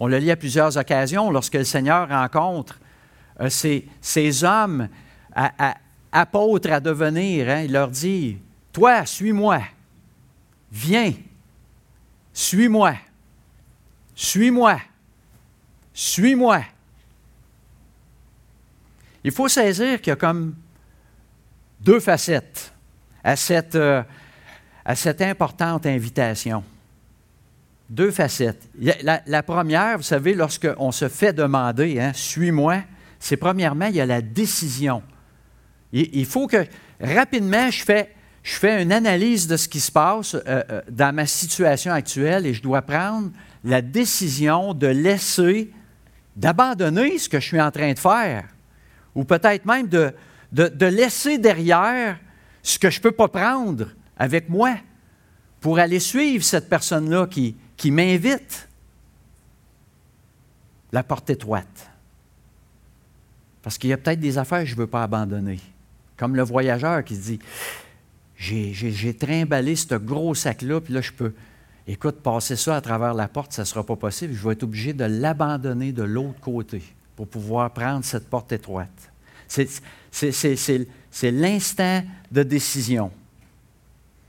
On 0.00 0.06
le 0.06 0.16
lit 0.16 0.30
à 0.30 0.36
plusieurs 0.36 0.78
occasions 0.78 1.30
lorsque 1.30 1.54
le 1.54 1.64
Seigneur 1.64 2.08
rencontre 2.08 2.80
euh, 3.38 3.50
ces, 3.50 4.44
hommes 4.44 4.88
apôtres 6.10 6.72
à 6.72 6.80
devenir. 6.80 7.50
Hein, 7.50 7.62
il 7.64 7.72
leur 7.72 7.88
dit, 7.88 8.38
toi, 8.72 9.04
suis-moi, 9.04 9.60
viens, 10.72 11.12
suis-moi, 12.32 12.94
suis-moi, 14.14 14.80
suis-moi. 15.92 16.62
Il 19.22 19.32
faut 19.32 19.48
saisir 19.48 20.00
qu'il 20.00 20.10
y 20.10 20.12
a 20.12 20.16
comme 20.16 20.54
deux 21.78 22.00
facettes 22.00 22.72
à 23.22 23.36
cette, 23.36 23.74
euh, 23.74 24.02
à 24.82 24.94
cette 24.94 25.20
importante 25.20 25.84
invitation. 25.84 26.64
Deux 27.90 28.12
facettes. 28.12 28.70
La, 29.02 29.42
première, 29.42 29.96
vous 29.96 30.04
savez, 30.04 30.34
lorsqu'on 30.34 30.92
se 30.92 31.08
fait 31.08 31.32
demander, 31.32 31.98
hein, 31.98 32.12
suis-moi, 32.14 32.84
c'est 33.18 33.36
premièrement, 33.36 33.86
il 33.86 33.96
y 33.96 34.00
a 34.00 34.06
la 34.06 34.22
décision. 34.22 35.02
Il, 35.92 36.24
faut 36.24 36.46
que 36.46 36.64
rapidement, 37.00 37.68
je 37.68 37.82
fais, 37.82 38.14
je 38.44 38.54
fais 38.54 38.80
une 38.80 38.92
analyse 38.92 39.48
de 39.48 39.56
ce 39.56 39.68
qui 39.68 39.80
se 39.80 39.90
passe 39.90 40.36
euh, 40.36 40.40
euh, 40.46 40.82
dans 40.88 41.12
ma 41.12 41.26
situation 41.26 41.92
actuelle 41.92 42.46
et 42.46 42.54
je 42.54 42.62
dois 42.62 42.80
prendre 42.80 43.32
la 43.64 43.82
décision 43.82 44.72
de 44.72 44.86
laisser, 44.86 45.72
d'abandonner 46.36 47.18
ce 47.18 47.28
que 47.28 47.40
je 47.40 47.46
suis 47.46 47.60
en 47.60 47.72
train 47.72 47.92
de 47.92 47.98
faire 47.98 48.44
ou 49.16 49.24
peut-être 49.24 49.66
même 49.66 49.88
de, 49.88 50.14
de, 50.52 50.86
laisser 50.86 51.38
derrière 51.38 52.20
ce 52.62 52.78
que 52.78 52.88
je 52.88 52.98
ne 52.98 53.02
peux 53.02 53.12
pas 53.12 53.26
prendre 53.26 53.88
avec 54.16 54.48
moi 54.48 54.76
pour 55.60 55.80
aller 55.80 55.98
suivre 55.98 56.44
cette 56.44 56.68
personne-là 56.68 57.26
qui, 57.26 57.56
qui 57.80 57.90
m'invite. 57.90 58.68
La 60.92 61.02
porte 61.02 61.30
étroite. 61.30 61.90
Parce 63.62 63.78
qu'il 63.78 63.88
y 63.88 63.92
a 63.94 63.96
peut-être 63.96 64.20
des 64.20 64.36
affaires 64.36 64.60
que 64.60 64.66
je 64.66 64.74
ne 64.74 64.80
veux 64.80 64.86
pas 64.86 65.02
abandonner. 65.02 65.58
Comme 66.18 66.36
le 66.36 66.42
voyageur 66.42 67.02
qui 67.02 67.16
dit 67.16 67.38
J'ai 68.36 69.16
trimballé 69.18 69.76
ce 69.76 69.94
gros 69.94 70.34
sac-là, 70.34 70.82
puis 70.82 70.92
là, 70.92 71.00
je 71.00 71.12
peux, 71.12 71.32
écoute, 71.86 72.16
passer 72.16 72.56
ça 72.56 72.76
à 72.76 72.82
travers 72.82 73.14
la 73.14 73.28
porte, 73.28 73.54
ça 73.54 73.62
ne 73.62 73.66
sera 73.66 73.82
pas 73.82 73.96
possible. 73.96 74.34
Je 74.34 74.46
vais 74.46 74.52
être 74.52 74.64
obligé 74.64 74.92
de 74.92 75.04
l'abandonner 75.04 75.92
de 75.92 76.02
l'autre 76.02 76.40
côté 76.40 76.82
pour 77.16 77.28
pouvoir 77.28 77.72
prendre 77.72 78.04
cette 78.04 78.28
porte 78.28 78.52
étroite. 78.52 79.10
C'est 79.48 79.70
l'instant 81.22 82.02
de 82.30 82.42
décision. 82.42 83.10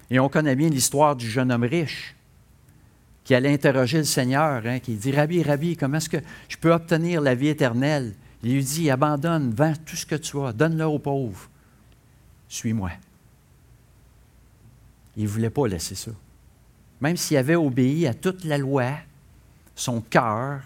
Et 0.09 0.19
on 0.21 0.29
connaît 0.29 0.55
bien 0.55 0.69
l'histoire 0.69 1.17
du 1.17 1.29
jeune 1.29 1.51
homme 1.51 1.65
riche 1.65 2.15
qui 3.23 3.35
allait 3.35 3.53
interroger 3.53 3.99
le 3.99 4.03
Seigneur, 4.03 4.65
hein, 4.65 4.79
qui 4.79 4.95
dit 4.95 5.11
Rabbi, 5.11 5.43
Rabbi, 5.43 5.77
comment 5.77 5.97
est-ce 5.97 6.09
que 6.09 6.17
je 6.49 6.57
peux 6.57 6.71
obtenir 6.71 7.21
la 7.21 7.35
vie 7.35 7.49
éternelle? 7.49 8.15
Il 8.43 8.53
lui 8.53 8.63
dit 8.63 8.89
Abandonne, 8.89 9.53
vends 9.53 9.73
tout 9.85 9.95
ce 9.95 10.05
que 10.05 10.15
tu 10.15 10.39
as, 10.39 10.53
donne-le 10.53 10.85
aux 10.85 10.99
pauvres. 10.99 11.49
Suis-moi. 12.47 12.91
Il 15.15 15.23
ne 15.23 15.27
voulait 15.27 15.49
pas 15.49 15.67
laisser 15.67 15.95
ça. 15.95 16.11
Même 16.99 17.17
s'il 17.17 17.37
avait 17.37 17.55
obéi 17.55 18.07
à 18.07 18.13
toute 18.13 18.43
la 18.43 18.57
loi, 18.57 18.91
son 19.75 20.01
cœur, 20.01 20.61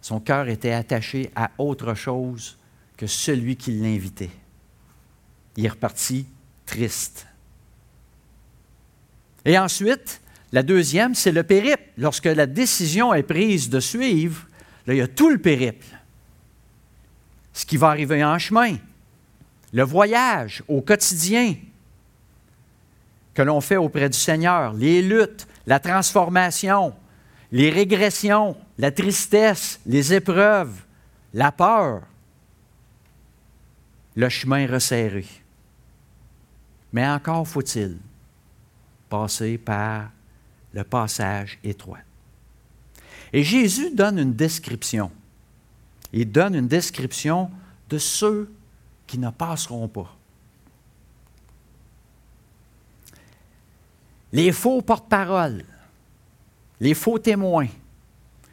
son 0.00 0.20
cœur 0.20 0.48
était 0.48 0.72
attaché 0.72 1.30
à 1.34 1.50
autre 1.58 1.94
chose 1.94 2.58
que 2.96 3.06
celui 3.06 3.56
qui 3.56 3.72
l'invitait. 3.72 4.30
Il 5.56 5.66
est 5.66 5.70
reparti 5.70 6.26
triste. 6.66 7.26
Et 9.44 9.58
ensuite, 9.58 10.20
la 10.52 10.62
deuxième, 10.62 11.14
c'est 11.14 11.32
le 11.32 11.42
périple. 11.42 11.82
Lorsque 11.98 12.24
la 12.24 12.46
décision 12.46 13.12
est 13.12 13.22
prise 13.22 13.68
de 13.68 13.80
suivre, 13.80 14.46
là, 14.86 14.94
il 14.94 14.98
y 14.98 15.02
a 15.02 15.08
tout 15.08 15.30
le 15.30 15.38
périple. 15.38 15.86
Ce 17.52 17.66
qui 17.66 17.76
va 17.76 17.88
arriver 17.88 18.24
en 18.24 18.38
chemin, 18.38 18.76
le 19.72 19.82
voyage 19.82 20.62
au 20.68 20.80
quotidien 20.80 21.56
que 23.34 23.42
l'on 23.42 23.60
fait 23.60 23.76
auprès 23.76 24.08
du 24.08 24.18
Seigneur, 24.18 24.72
les 24.72 25.02
luttes, 25.02 25.46
la 25.66 25.80
transformation, 25.80 26.94
les 27.52 27.70
régressions, 27.70 28.56
la 28.78 28.90
tristesse, 28.90 29.80
les 29.86 30.14
épreuves, 30.14 30.82
la 31.34 31.52
peur, 31.52 32.02
le 34.16 34.28
chemin 34.28 34.66
resserré. 34.66 35.26
Mais 36.92 37.06
encore 37.06 37.46
faut-il 37.46 37.98
passer 39.08 39.58
par 39.58 40.10
le 40.72 40.84
passage 40.84 41.58
étroit. 41.64 41.98
Et 43.32 43.42
Jésus 43.42 43.90
donne 43.94 44.18
une 44.18 44.34
description. 44.34 45.10
Il 46.12 46.30
donne 46.30 46.54
une 46.54 46.68
description 46.68 47.50
de 47.88 47.98
ceux 47.98 48.50
qui 49.06 49.18
ne 49.18 49.30
passeront 49.30 49.88
pas. 49.88 50.14
Les 54.32 54.52
faux 54.52 54.82
porte-parole, 54.82 55.64
les 56.80 56.94
faux 56.94 57.18
témoins, 57.18 57.68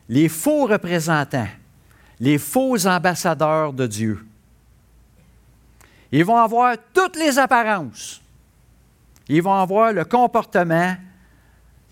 les 0.07 0.29
faux 0.29 0.65
représentants, 0.65 1.47
les 2.19 2.37
faux 2.37 2.87
ambassadeurs 2.87 3.73
de 3.73 3.87
Dieu. 3.87 4.25
Ils 6.11 6.23
vont 6.23 6.37
avoir 6.37 6.77
toutes 6.93 7.17
les 7.17 7.37
apparences. 7.37 8.21
Ils 9.27 9.41
vont 9.41 9.55
avoir 9.55 9.91
le 9.91 10.05
comportement 10.05 10.95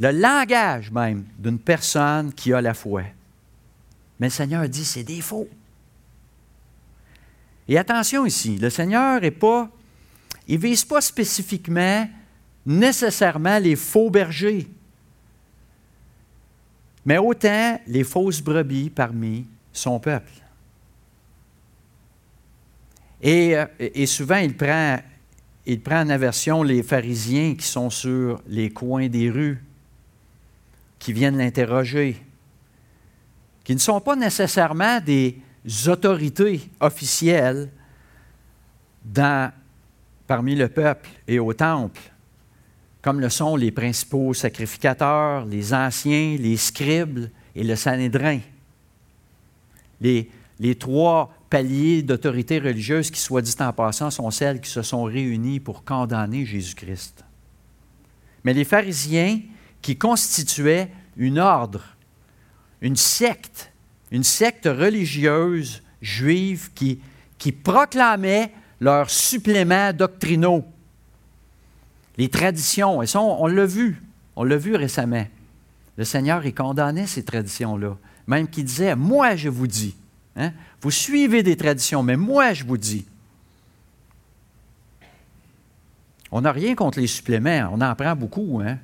le 0.03 0.11
langage 0.11 0.91
même 0.91 1.23
d'une 1.39 1.59
personne 1.59 2.33
qui 2.33 2.51
a 2.51 2.59
la 2.59 2.73
foi. 2.73 3.03
Mais 4.19 4.27
le 4.27 4.31
Seigneur 4.31 4.67
dit, 4.67 4.83
c'est 4.83 5.03
des 5.03 5.21
faux. 5.21 5.47
Et 7.69 7.77
attention 7.77 8.25
ici, 8.25 8.57
le 8.57 8.69
Seigneur 8.69 9.21
n'est 9.21 9.31
pas, 9.31 9.69
il 10.45 10.57
ne 10.57 10.61
vise 10.61 10.83
pas 10.83 10.99
spécifiquement 10.99 12.09
nécessairement 12.65 13.57
les 13.59 13.77
faux 13.77 14.09
bergers, 14.09 14.67
mais 17.05 17.17
autant 17.17 17.79
les 17.87 18.03
fausses 18.03 18.41
brebis 18.41 18.89
parmi 18.89 19.47
son 19.71 20.01
peuple. 20.01 20.33
Et, 23.21 23.55
euh, 23.55 23.65
et 23.79 24.05
souvent, 24.05 24.37
il 24.37 24.55
prend, 24.57 24.99
il 25.65 25.79
prend 25.79 26.01
en 26.01 26.09
aversion 26.09 26.61
les 26.61 26.83
pharisiens 26.83 27.55
qui 27.55 27.65
sont 27.65 27.89
sur 27.89 28.41
les 28.47 28.69
coins 28.69 29.07
des 29.07 29.29
rues, 29.29 29.63
qui 31.03 31.11
viennent 31.11 31.37
l'interroger, 31.37 32.15
qui 33.65 33.73
ne 33.73 33.79
sont 33.79 33.99
pas 33.99 34.15
nécessairement 34.15 35.01
des 35.01 35.37
autorités 35.87 36.61
officielles 36.79 37.69
dans, 39.03 39.51
parmi 40.25 40.55
le 40.55 40.69
peuple 40.69 41.09
et 41.27 41.39
au 41.39 41.53
temple, 41.53 41.99
comme 43.01 43.19
le 43.19 43.27
sont 43.27 43.57
les 43.57 43.69
principaux 43.69 44.33
sacrificateurs, 44.33 45.45
les 45.45 45.73
anciens, 45.73 46.37
les 46.39 46.55
scribes 46.55 47.27
et 47.53 47.65
le 47.65 47.75
Sanhédrin. 47.75 48.39
Les, 49.99 50.29
trois 50.79 51.33
palier 51.49 52.01
d'autorité 52.01 52.59
religieuse 52.59 53.11
qui, 53.11 53.19
soit 53.19 53.41
dit 53.41 53.55
en 53.59 53.73
passant, 53.73 54.09
sont 54.09 54.31
celles 54.31 54.61
qui 54.61 54.69
se 54.69 54.81
sont 54.81 55.03
réunies 55.03 55.59
pour 55.59 55.83
condamner 55.83 56.45
Jésus-Christ. 56.45 57.25
Mais 58.45 58.53
les 58.53 58.63
pharisiens, 58.63 59.41
qui 59.83 59.97
constituaient 59.97 60.89
une 61.17 61.37
ordre, 61.37 61.83
une 62.81 62.95
secte, 62.95 63.71
une 64.09 64.23
secte 64.23 64.65
religieuse 64.65 65.83
juive 66.01 66.71
qui, 66.73 66.99
qui 67.37 67.51
proclamait 67.51 68.51
leurs 68.79 69.09
suppléments 69.09 69.93
doctrinaux, 69.93 70.65
les 72.17 72.29
traditions. 72.29 73.01
Et 73.03 73.07
ça, 73.07 73.21
on, 73.21 73.45
l'a 73.45 73.65
vu, 73.65 74.01
on 74.35 74.43
l'a 74.43 74.57
vu 74.57 74.75
récemment. 74.75 75.27
Le 75.97 76.05
Seigneur, 76.05 76.43
il 76.45 76.55
condamnait 76.55 77.05
ces 77.05 77.23
traditions-là. 77.23 77.97
Même 78.25 78.47
qu'il 78.47 78.65
disait, 78.65 78.95
moi 78.95 79.35
je 79.35 79.49
vous 79.49 79.67
dis, 79.67 79.95
hein, 80.37 80.53
vous 80.81 80.91
suivez 80.91 81.43
des 81.43 81.57
traditions, 81.57 82.03
mais 82.03 82.15
moi 82.15 82.53
je 82.53 82.63
vous 82.63 82.77
dis. 82.77 83.05
On 86.31 86.41
n'a 86.41 86.51
rien 86.51 86.73
contre 86.73 86.99
les 86.99 87.07
suppléments, 87.07 87.69
on 87.71 87.81
en 87.81 87.93
prend 87.95 88.15
beaucoup, 88.15 88.61
hein, 88.63 88.77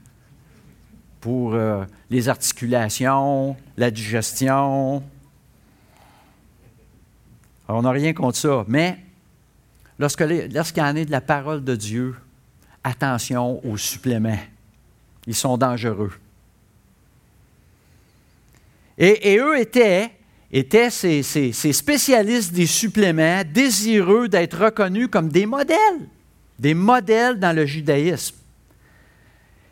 pour 1.21 1.53
euh, 1.53 1.83
les 2.09 2.29
articulations, 2.29 3.55
la 3.77 3.91
digestion. 3.91 5.03
on 7.67 7.81
n'a 7.81 7.91
rien 7.91 8.13
contre 8.13 8.38
ça, 8.38 8.65
mais 8.67 8.97
lorsqu'il 9.97 10.77
y 10.77 10.81
en 10.81 10.95
est 10.95 11.05
de 11.05 11.11
la 11.11 11.21
parole 11.21 11.63
de 11.63 11.75
Dieu, 11.75 12.15
attention 12.83 13.63
aux 13.65 13.77
suppléments. 13.77 14.39
Ils 15.27 15.35
sont 15.35 15.57
dangereux. 15.57 16.11
Et, 18.97 19.38
eux 19.38 19.57
étaient, 19.57 20.11
étaient 20.51 20.89
ces, 20.89 21.23
ces, 21.23 21.73
spécialistes 21.73 22.51
des 22.51 22.65
suppléments, 22.65 23.43
désireux 23.45 24.27
d'être 24.27 24.65
reconnus 24.65 25.07
comme 25.09 25.29
des 25.29 25.45
modèles, 25.45 26.09
des 26.57 26.73
modèles 26.73 27.39
dans 27.39 27.55
le 27.55 27.65
judaïsme. 27.65 28.35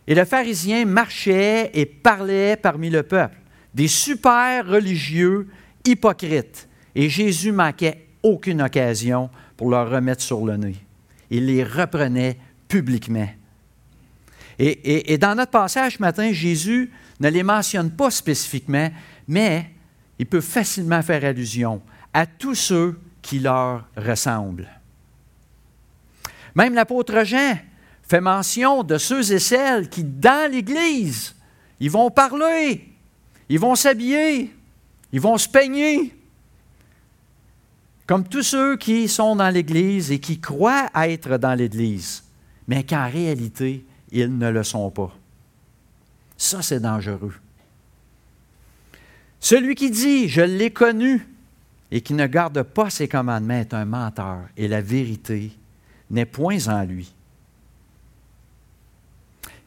Et 0.07 0.15
le 0.15 0.23
pharisien 0.23 0.85
marchait 0.85 1.69
et 1.73 1.85
parlait 1.85 2.55
parmi 2.55 2.89
le 2.89 3.03
peuple, 3.03 3.37
des 3.73 3.89
super 3.89 4.65
religieux 4.65 5.47
hypocrites. 5.85 6.69
Et 6.95 7.09
Jésus 7.09 7.51
manquait 7.51 8.07
aucune 8.23 8.61
occasion 8.61 9.29
pour 9.57 9.69
leur 9.69 9.89
remettre 9.89 10.21
sur 10.21 10.45
le 10.45 10.55
nez. 10.55 10.75
Il 11.29 11.45
les 11.47 11.63
reprenait 11.63 12.37
publiquement. 12.67 13.27
Et, 14.59 15.17
dans 15.19 15.35
notre 15.35 15.51
passage 15.51 15.97
ce 15.97 16.01
matin, 16.01 16.31
Jésus 16.31 16.91
ne 17.19 17.29
les 17.29 17.43
mentionne 17.43 17.91
pas 17.91 18.09
spécifiquement, 18.09 18.89
mais 19.27 19.69
il 20.17 20.25
peut 20.25 20.41
facilement 20.41 21.01
faire 21.03 21.23
allusion 21.23 21.81
à 22.13 22.25
tous 22.25 22.55
ceux 22.55 22.99
qui 23.21 23.39
leur 23.39 23.87
ressemblent. 23.95 24.69
Même 26.55 26.73
l'apôtre 26.73 27.23
Jean 27.23 27.59
fait 28.07 28.21
mention 28.21 28.83
de 28.83 28.97
ceux 28.97 29.31
et 29.31 29.39
celles 29.39 29.89
qui, 29.89 30.03
dans 30.03 30.51
l'Église, 30.51 31.35
ils 31.79 31.91
vont 31.91 32.09
parler, 32.09 32.87
ils 33.49 33.59
vont 33.59 33.75
s'habiller, 33.75 34.53
ils 35.11 35.21
vont 35.21 35.37
se 35.37 35.47
peigner, 35.47 36.15
comme 38.05 38.27
tous 38.27 38.43
ceux 38.43 38.77
qui 38.77 39.07
sont 39.07 39.35
dans 39.35 39.49
l'Église 39.49 40.11
et 40.11 40.19
qui 40.19 40.39
croient 40.39 40.89
être 40.95 41.37
dans 41.37 41.53
l'Église 41.53 42.23
mais 42.67 42.83
qu'en 42.83 43.09
réalité, 43.09 43.85
ils 44.11 44.37
ne 44.37 44.49
le 44.49 44.63
sont 44.63 44.91
pas. 44.91 45.15
Ça, 46.37 46.61
c'est 46.61 46.79
dangereux. 46.79 47.33
Celui 49.39 49.75
qui 49.75 49.89
dit 49.89 50.27
Je 50.27 50.41
l'ai 50.41 50.71
connu 50.71 51.25
et 51.89 52.01
qui 52.01 52.13
ne 52.13 52.27
garde 52.27 52.61
pas 52.63 52.89
ses 52.89 53.07
commandements 53.07 53.53
est 53.59 53.73
un 53.73 53.85
menteur 53.85 54.39
et 54.57 54.67
la 54.67 54.81
vérité 54.81 55.51
n'est 56.11 56.25
point 56.25 56.67
en 56.67 56.83
lui. 56.83 57.13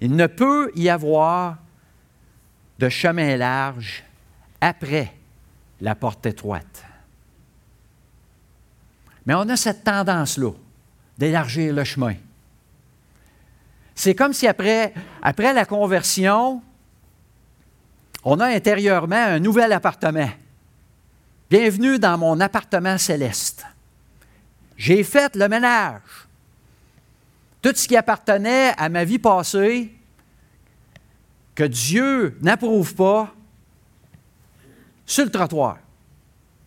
Il 0.01 0.17
ne 0.17 0.27
peut 0.27 0.71
y 0.75 0.89
avoir 0.89 1.59
de 2.79 2.89
chemin 2.89 3.37
large 3.37 4.03
après 4.61 5.15
la 5.81 5.95
porte 5.95 6.25
étroite. 6.27 6.85
Mais 9.27 9.35
on 9.35 9.49
a 9.49 9.57
cette 9.57 9.85
tendance-là 9.85 10.53
d'élargir 11.19 11.75
le 11.75 11.85
chemin. 11.85 12.15
C'est 13.95 14.15
comme 14.15 14.33
si 14.33 14.47
après, 14.47 14.95
après 15.23 15.53
la 15.53 15.67
conversion, 15.67 16.63
on 18.25 18.41
a 18.41 18.47
intérieurement 18.47 19.17
un 19.17 19.39
nouvel 19.39 19.73
appartement. 19.73 20.31
Bienvenue 21.51 21.99
dans 21.99 22.17
mon 22.17 22.41
appartement 22.41 22.97
céleste. 22.97 23.67
J'ai 24.77 25.03
fait 25.05 25.37
le 25.37 25.49
ménage. 25.49 26.01
Tout 27.63 27.73
ce 27.75 27.87
qui 27.87 27.97
appartenait 27.97 28.75
à 28.77 28.89
ma 28.89 29.05
vie 29.05 29.19
passée, 29.19 29.95
que 31.55 31.65
Dieu 31.65 32.39
n'approuve 32.41 32.95
pas, 32.95 33.35
sur 35.05 35.25
le 35.25 35.31
trottoir. 35.31 35.79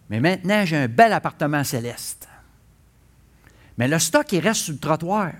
Mais 0.09 0.19
maintenant, 0.19 0.65
j'ai 0.65 0.77
un 0.77 0.87
bel 0.87 1.13
appartement 1.13 1.63
céleste. 1.63 2.27
Mais 3.77 3.87
le 3.87 3.97
stock, 3.97 4.31
il 4.31 4.39
reste 4.39 4.61
sur 4.61 4.73
le 4.73 4.79
trottoir. 4.79 5.31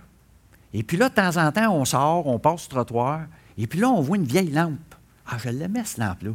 Et 0.74 0.82
puis 0.84 0.98
là, 0.98 1.10
de 1.10 1.14
temps 1.14 1.38
en 1.38 1.52
temps, 1.52 1.72
on 1.76 1.86
sort, 1.86 2.26
on 2.26 2.40
passe 2.40 2.62
sur 2.62 2.72
le 2.72 2.76
trottoir, 2.76 3.22
et 3.58 3.68
puis 3.68 3.80
là, 3.80 3.90
on 3.90 4.02
voit 4.02 4.18
une 4.18 4.26
vieille 4.26 4.50
lampe. 4.50 4.96
Ah, 5.28 5.38
je 5.38 5.50
l'aimais, 5.50 5.84
cette 5.86 6.00
lampe-là. 6.00 6.32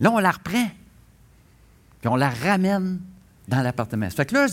Là, 0.00 0.10
on 0.10 0.18
la 0.18 0.30
reprend, 0.30 0.68
puis 2.00 2.08
on 2.08 2.16
la 2.16 2.30
ramène 2.30 3.00
dans 3.48 3.62
l'appartement. 3.62 4.08
Fait 4.10 4.26
que 4.26 4.34
là, 4.34 4.46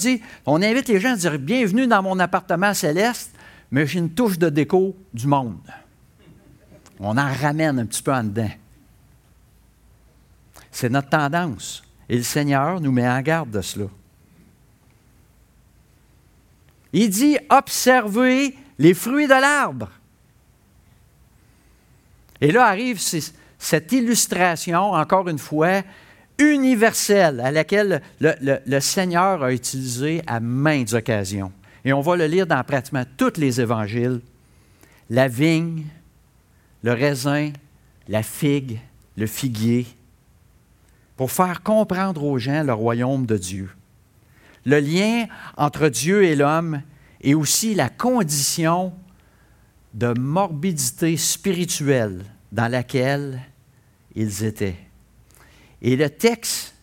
on 0.46 0.62
invite 0.62 0.88
les 0.88 1.00
gens 1.00 1.14
à 1.14 1.16
dire 1.16 1.40
Bienvenue 1.40 1.88
dans 1.88 2.02
mon 2.02 2.20
appartement 2.20 2.74
céleste, 2.74 3.32
mais 3.72 3.86
j'ai 3.86 4.00
une 4.00 4.12
touche 4.12 4.38
de 4.38 4.50
déco 4.50 4.96
du 5.14 5.28
monde. 5.28 5.60
On 7.00 7.18
en 7.18 7.34
ramène 7.34 7.80
un 7.80 7.86
petit 7.86 8.04
peu 8.04 8.14
en 8.14 8.24
dedans. 8.24 8.52
C'est 10.72 10.90
notre 10.90 11.10
tendance. 11.10 11.84
Et 12.08 12.18
le 12.18 12.24
Seigneur 12.24 12.82
nous 12.82 12.92
met 12.92 13.08
en 13.08 13.22
garde 13.22 13.52
de 13.52 13.62
cela. 13.62 13.86
Il 16.92 17.10
dit 17.10 17.38
observez 17.50 18.58
les 18.80 18.94
fruits 18.94 19.28
de 19.28 19.32
l'arbre. 19.32 19.90
Et 22.42 22.52
là 22.52 22.66
arrive 22.66 23.00
cette 23.00 23.92
illustration, 23.92 24.94
encore 24.94 25.30
une 25.30 25.38
fois, 25.38 25.84
universelle, 26.40 27.40
à 27.42 27.52
laquelle 27.52 28.02
le, 28.20 28.80
Seigneur 28.80 29.44
a 29.44 29.54
utilisé 29.54 30.22
à 30.26 30.40
maintes 30.40 30.94
occasions. 30.94 31.52
Et 31.86 31.94
on 31.94 32.02
va 32.02 32.16
le 32.16 32.26
lire 32.26 32.48
dans 32.48 32.64
pratiquement 32.64 33.06
tous 33.18 33.38
les 33.38 33.62
évangiles. 33.62 34.22
La 35.10 35.28
vigne, 35.28 35.86
le 36.84 36.94
raisin, 36.94 37.52
la 38.08 38.24
figue, 38.24 38.80
le 39.18 39.28
figuier, 39.28 39.86
pour 41.18 41.32
faire 41.32 41.62
comprendre 41.64 42.24
aux 42.24 42.38
gens 42.38 42.64
le 42.64 42.74
royaume 42.74 43.26
de 43.26 43.38
Dieu 43.38 43.70
le 44.66 44.80
lien 44.80 45.26
entre 45.58 45.90
Dieu 45.90 46.24
et 46.24 46.36
l'homme 46.36 46.82
et 47.22 47.36
aussi 47.36 47.76
la 47.76 47.90
condition 47.90 48.94
de 49.94 50.14
morbidité 50.18 51.18
spirituelle 51.18 52.24
dans 52.52 52.68
laquelle 52.68 53.42
ils 54.16 54.44
étaient. 54.44 54.78
Et 55.82 55.96
le 55.96 56.10
texte, 56.10 56.74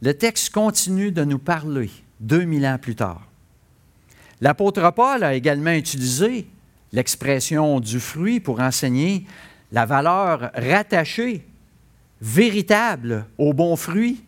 le 0.00 0.14
texte 0.14 0.50
continue 0.50 1.10
de 1.10 1.24
nous 1.24 1.38
parler 1.38 1.90
2000 2.20 2.66
ans 2.66 2.78
plus 2.78 2.94
tard. 2.94 3.26
L'apôtre 4.40 4.90
Paul 4.90 5.22
a 5.22 5.34
également 5.34 5.72
utilisé 5.72 6.46
l'expression 6.92 7.80
du 7.80 8.00
fruit 8.00 8.40
pour 8.40 8.60
enseigner 8.60 9.26
la 9.70 9.86
valeur 9.86 10.50
rattachée, 10.54 11.46
véritable 12.20 13.26
au 13.38 13.52
bon 13.52 13.76
fruit, 13.76 14.22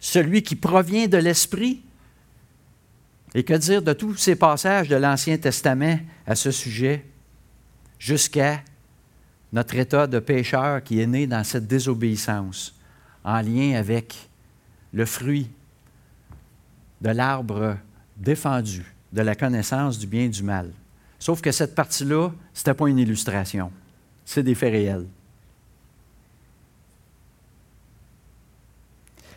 celui 0.00 0.42
qui 0.42 0.56
provient 0.56 1.08
de 1.08 1.18
l'Esprit. 1.18 1.82
Et 3.34 3.44
que 3.44 3.54
dire 3.54 3.82
de 3.82 3.92
tous 3.92 4.16
ces 4.16 4.36
passages 4.36 4.88
de 4.88 4.96
l'Ancien 4.96 5.36
Testament 5.36 5.98
à 6.26 6.34
ce 6.34 6.50
sujet, 6.50 7.04
jusqu'à 7.98 8.62
notre 9.52 9.74
état 9.74 10.06
de 10.06 10.18
pécheur 10.20 10.82
qui 10.82 11.00
est 11.00 11.06
né 11.06 11.26
dans 11.26 11.44
cette 11.44 11.66
désobéissance, 11.66 12.75
en 13.26 13.42
lien 13.42 13.74
avec 13.74 14.30
le 14.92 15.04
fruit 15.04 15.50
de 17.00 17.10
l'arbre 17.10 17.76
défendu, 18.16 18.94
de 19.12 19.20
la 19.20 19.34
connaissance 19.34 19.98
du 19.98 20.06
bien 20.06 20.22
et 20.22 20.28
du 20.28 20.44
mal. 20.44 20.70
Sauf 21.18 21.42
que 21.42 21.50
cette 21.50 21.74
partie-là, 21.74 22.30
ce 22.54 22.60
n'était 22.60 22.74
pas 22.74 22.88
une 22.88 22.98
illustration, 22.98 23.72
c'est 24.24 24.44
des 24.44 24.54
faits 24.54 24.72
réels. 24.72 25.06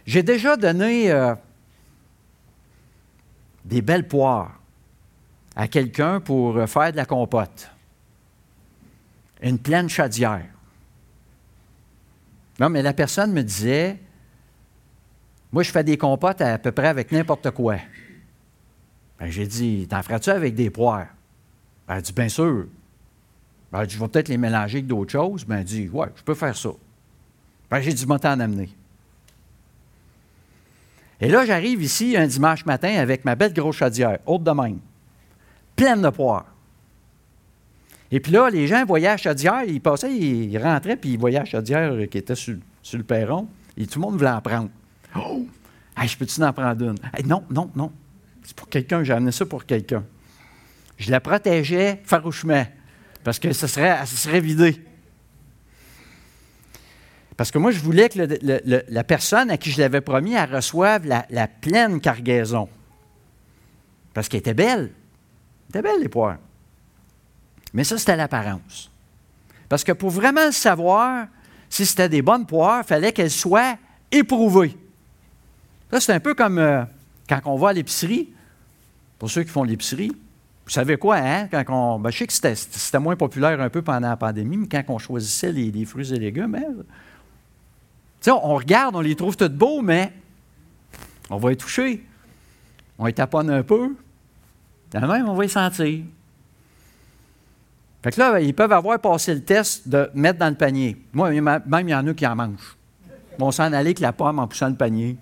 J'ai 0.06 0.23
déjà 0.23 0.56
donné 0.56 1.12
euh, 1.12 1.36
des 3.65 3.82
belles 3.82 4.08
poires 4.08 4.60
à 5.56 5.67
quelqu'un 5.67 6.19
pour 6.19 6.58
euh, 6.58 6.67
faire 6.67 6.91
de 6.91 6.97
la 6.97 7.06
compote. 7.06 7.69
Une 9.41 9.60
pleine 9.60 9.89
chaudière. 9.89 10.45
Non, 12.59 12.69
mais 12.69 12.81
la 12.81 12.93
personne 12.93 13.31
me 13.31 13.41
disait 13.41 13.97
Moi, 15.51 15.63
je 15.63 15.71
fais 15.71 15.83
des 15.83 15.97
compotes 15.97 16.41
à, 16.41 16.57
peu 16.57 16.71
près 16.71 16.87
avec 16.87 17.11
n'importe 17.11 17.51
quoi. 17.51 17.77
Ben, 19.19 19.29
j'ai 19.29 19.47
dit, 19.47 19.87
t'en 19.89 20.01
ferais-tu 20.01 20.29
avec 20.29 20.55
des 20.55 20.69
poires? 20.69 21.07
Ben, 21.87 21.95
elle 21.95 22.01
dit, 22.01 22.13
bien 22.13 22.29
sûr. 22.29 22.67
Ben, 23.71 23.87
je 23.87 23.97
vais 23.97 24.07
peut-être 24.07 24.29
les 24.29 24.37
mélanger 24.37 24.77
avec 24.77 24.87
d'autres 24.87 25.11
choses. 25.11 25.45
Ben, 25.45 25.57
elle 25.57 25.65
dit, 25.65 25.89
ouais, 25.89 26.07
je 26.15 26.23
peux 26.23 26.35
faire 26.35 26.55
ça. 26.55 26.69
Ben, 27.69 27.81
j'ai 27.81 27.93
dit, 27.93 28.05
je 28.09 28.17
t'en 28.17 28.39
amener. 28.39 28.69
Et 31.21 31.27
là, 31.27 31.45
j'arrive 31.45 31.81
ici 31.81 32.15
un 32.15 32.27
dimanche 32.27 32.65
matin 32.65 32.95
avec 32.97 33.25
ma 33.25 33.35
belle 33.35 33.53
grosse 33.53 33.75
chaudière, 33.75 34.19
haute 34.25 34.43
de 34.43 34.51
même, 34.51 34.79
pleine 35.75 36.01
de 36.01 36.09
poires. 36.09 36.45
Et 38.11 38.19
puis 38.19 38.31
là, 38.31 38.49
les 38.49 38.67
gens 38.67 38.85
voyaient 38.85 39.07
à 39.07 39.17
Chaudière, 39.17 39.63
ils 39.67 39.81
passaient, 39.81 40.15
ils 40.15 40.57
rentraient, 40.57 40.95
puis 40.95 41.11
ils 41.11 41.19
voyaient 41.19 41.39
à 41.39 41.45
Chaudière 41.45 41.93
qui 42.09 42.17
était 42.17 42.35
sur, 42.35 42.55
le 42.93 43.03
perron, 43.03 43.47
et 43.77 43.85
tout 43.85 43.99
le 43.99 44.05
monde 44.05 44.17
voulait 44.17 44.29
en 44.29 44.41
prendre. 44.41 44.69
Oh! 45.15 45.45
je 46.01 46.17
peux-tu 46.17 46.41
en 46.41 46.53
prendre 46.53 46.83
une? 46.83 47.27
non, 47.27 47.43
non, 47.49 47.69
non. 47.75 47.91
C'est 48.43 48.55
pour 48.55 48.69
quelqu'un, 48.69 49.03
j'ai 49.03 49.13
amené 49.13 49.31
ça 49.31 49.45
pour 49.45 49.65
quelqu'un. 49.65 50.03
Je 50.97 51.11
la 51.11 51.19
protégeais 51.19 52.01
farouchement, 52.03 52.65
parce 53.23 53.37
que 53.37 53.53
ça 53.53 53.67
serait, 53.67 53.97
ça 53.99 54.05
serait 54.05 54.41
vidé. 54.41 54.83
Parce 57.37 57.51
que 57.51 57.57
moi, 57.57 57.71
je 57.71 57.79
voulais 57.79 58.09
que 58.09 58.19
la 58.91 59.03
personne 59.03 59.49
à 59.51 59.57
qui 59.57 59.71
je 59.71 59.79
l'avais 59.79 60.01
promis, 60.01 60.33
elle 60.33 60.53
reçoive 60.53 61.05
la, 61.05 61.25
la 61.29 61.47
pleine 61.47 62.01
cargaison. 62.01 62.67
Parce 64.13 64.27
qu'elle 64.27 64.39
était 64.39 64.53
belle. 64.53 64.91
Elle 65.73 65.79
était 65.79 65.81
belle, 65.81 66.01
les 66.01 66.09
poires. 66.09 66.37
Mais 67.73 67.84
ça, 67.84 67.97
c'était 67.97 68.15
l'apparence. 68.15 68.91
Parce 69.67 69.84
que 69.84 69.91
pour 69.91 70.10
vraiment 70.10 70.51
savoir 70.51 71.27
si 71.69 71.86
c'était 71.86 72.10
des 72.10 72.21
bonnes 72.21 72.45
poires, 72.45 72.82
il 72.84 72.88
fallait 72.88 73.13
qu'elles 73.13 73.32
soient 73.32 73.77
éprouvées. 74.12 74.75
Ça, 75.91 75.99
c'est 75.99 76.13
un 76.13 76.19
peu 76.19 76.34
comme 76.34 76.58
euh, 76.58 76.84
quand 77.27 77.41
on 77.45 77.55
va 77.55 77.69
à 77.69 77.73
l'épicerie. 77.73 78.29
Pour 79.19 79.29
ceux 79.29 79.43
qui 79.43 79.49
font 79.49 79.63
l'épicerie, 79.63 80.12
vous 80.65 80.71
savez 80.71 80.97
quoi, 80.97 81.17
hein? 81.17 81.47
Quand 81.47 81.63
on, 81.69 81.99
ben, 81.99 82.10
je 82.10 82.19
sais 82.19 82.27
que 82.27 82.34
c'était, 82.34 82.99
moins 82.99 83.15
populaire 83.15 83.60
un 83.60 83.69
peu 83.69 83.82
pendant 83.82 84.08
la 84.08 84.15
pandémie, 84.15 84.55
mais 84.55 84.67
quand 84.67 84.84
on 84.88 84.97
choisissait 84.97 85.51
les, 85.51 85.86
fruits 85.86 86.13
et 86.13 86.19
légumes, 86.19 86.55
hein, 86.55 88.29
on 88.32 88.55
regarde, 88.55 88.95
on 88.95 89.01
les 89.01 89.15
trouve 89.15 89.36
tous 89.36 89.49
beaux, 89.49 89.82
mais 89.82 90.13
on 91.29 91.38
va 91.38 91.51
y 91.51 91.58
toucher. 91.58 92.05
On 92.97 93.05
les 93.05 93.13
taponne 93.13 93.49
un 93.49 93.63
peu. 93.63 93.95
Quand 94.91 95.08
même, 95.08 95.27
on 95.27 95.34
va 95.34 95.45
y 95.45 95.49
sentir. 95.49 96.03
Fait 98.01 98.12
que 98.12 98.19
là, 98.19 98.39
ils 98.39 98.53
peuvent 98.53 98.71
avoir 98.71 98.99
passé 98.99 99.33
le 99.33 99.43
test 99.43 99.88
de 99.88 100.09
mettre 100.13 100.39
dans 100.39 100.49
le 100.49 100.55
panier. 100.55 100.97
Moi, 101.12 101.31
même, 101.31 101.88
il 101.88 101.89
y 101.89 101.95
en 101.95 102.07
a 102.07 102.13
qui 102.13 102.25
en 102.25 102.35
mangent. 102.35 102.77
Ils 103.07 103.39
vont 103.39 103.51
s'en 103.51 103.63
aller 103.63 103.75
avec 103.75 103.99
la 103.99 104.13
pomme 104.13 104.39
en 104.39 104.47
poussant 104.47 104.69
le 104.69 104.75
panier. 104.75 105.17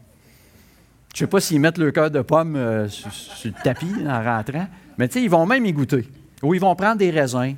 Je 1.13 1.23
ne 1.23 1.27
sais 1.27 1.31
pas 1.31 1.39
s'ils 1.39 1.59
mettent 1.59 1.79
le 1.79 1.91
cœur 1.91 2.11
de 2.11 2.21
pomme 2.21 2.55
euh, 2.55 2.87
sur, 2.87 3.09
le 3.45 3.63
tapis 3.63 3.91
en 4.07 4.23
rentrant, 4.23 4.67
mais 4.97 5.07
tu 5.07 5.15
sais, 5.15 5.23
ils 5.23 5.29
vont 5.29 5.47
même 5.47 5.65
y 5.65 5.73
goûter. 5.73 6.07
Ou 6.43 6.53
ils 6.53 6.61
vont 6.61 6.75
prendre 6.75 6.97
des 6.97 7.09
raisins. 7.09 7.55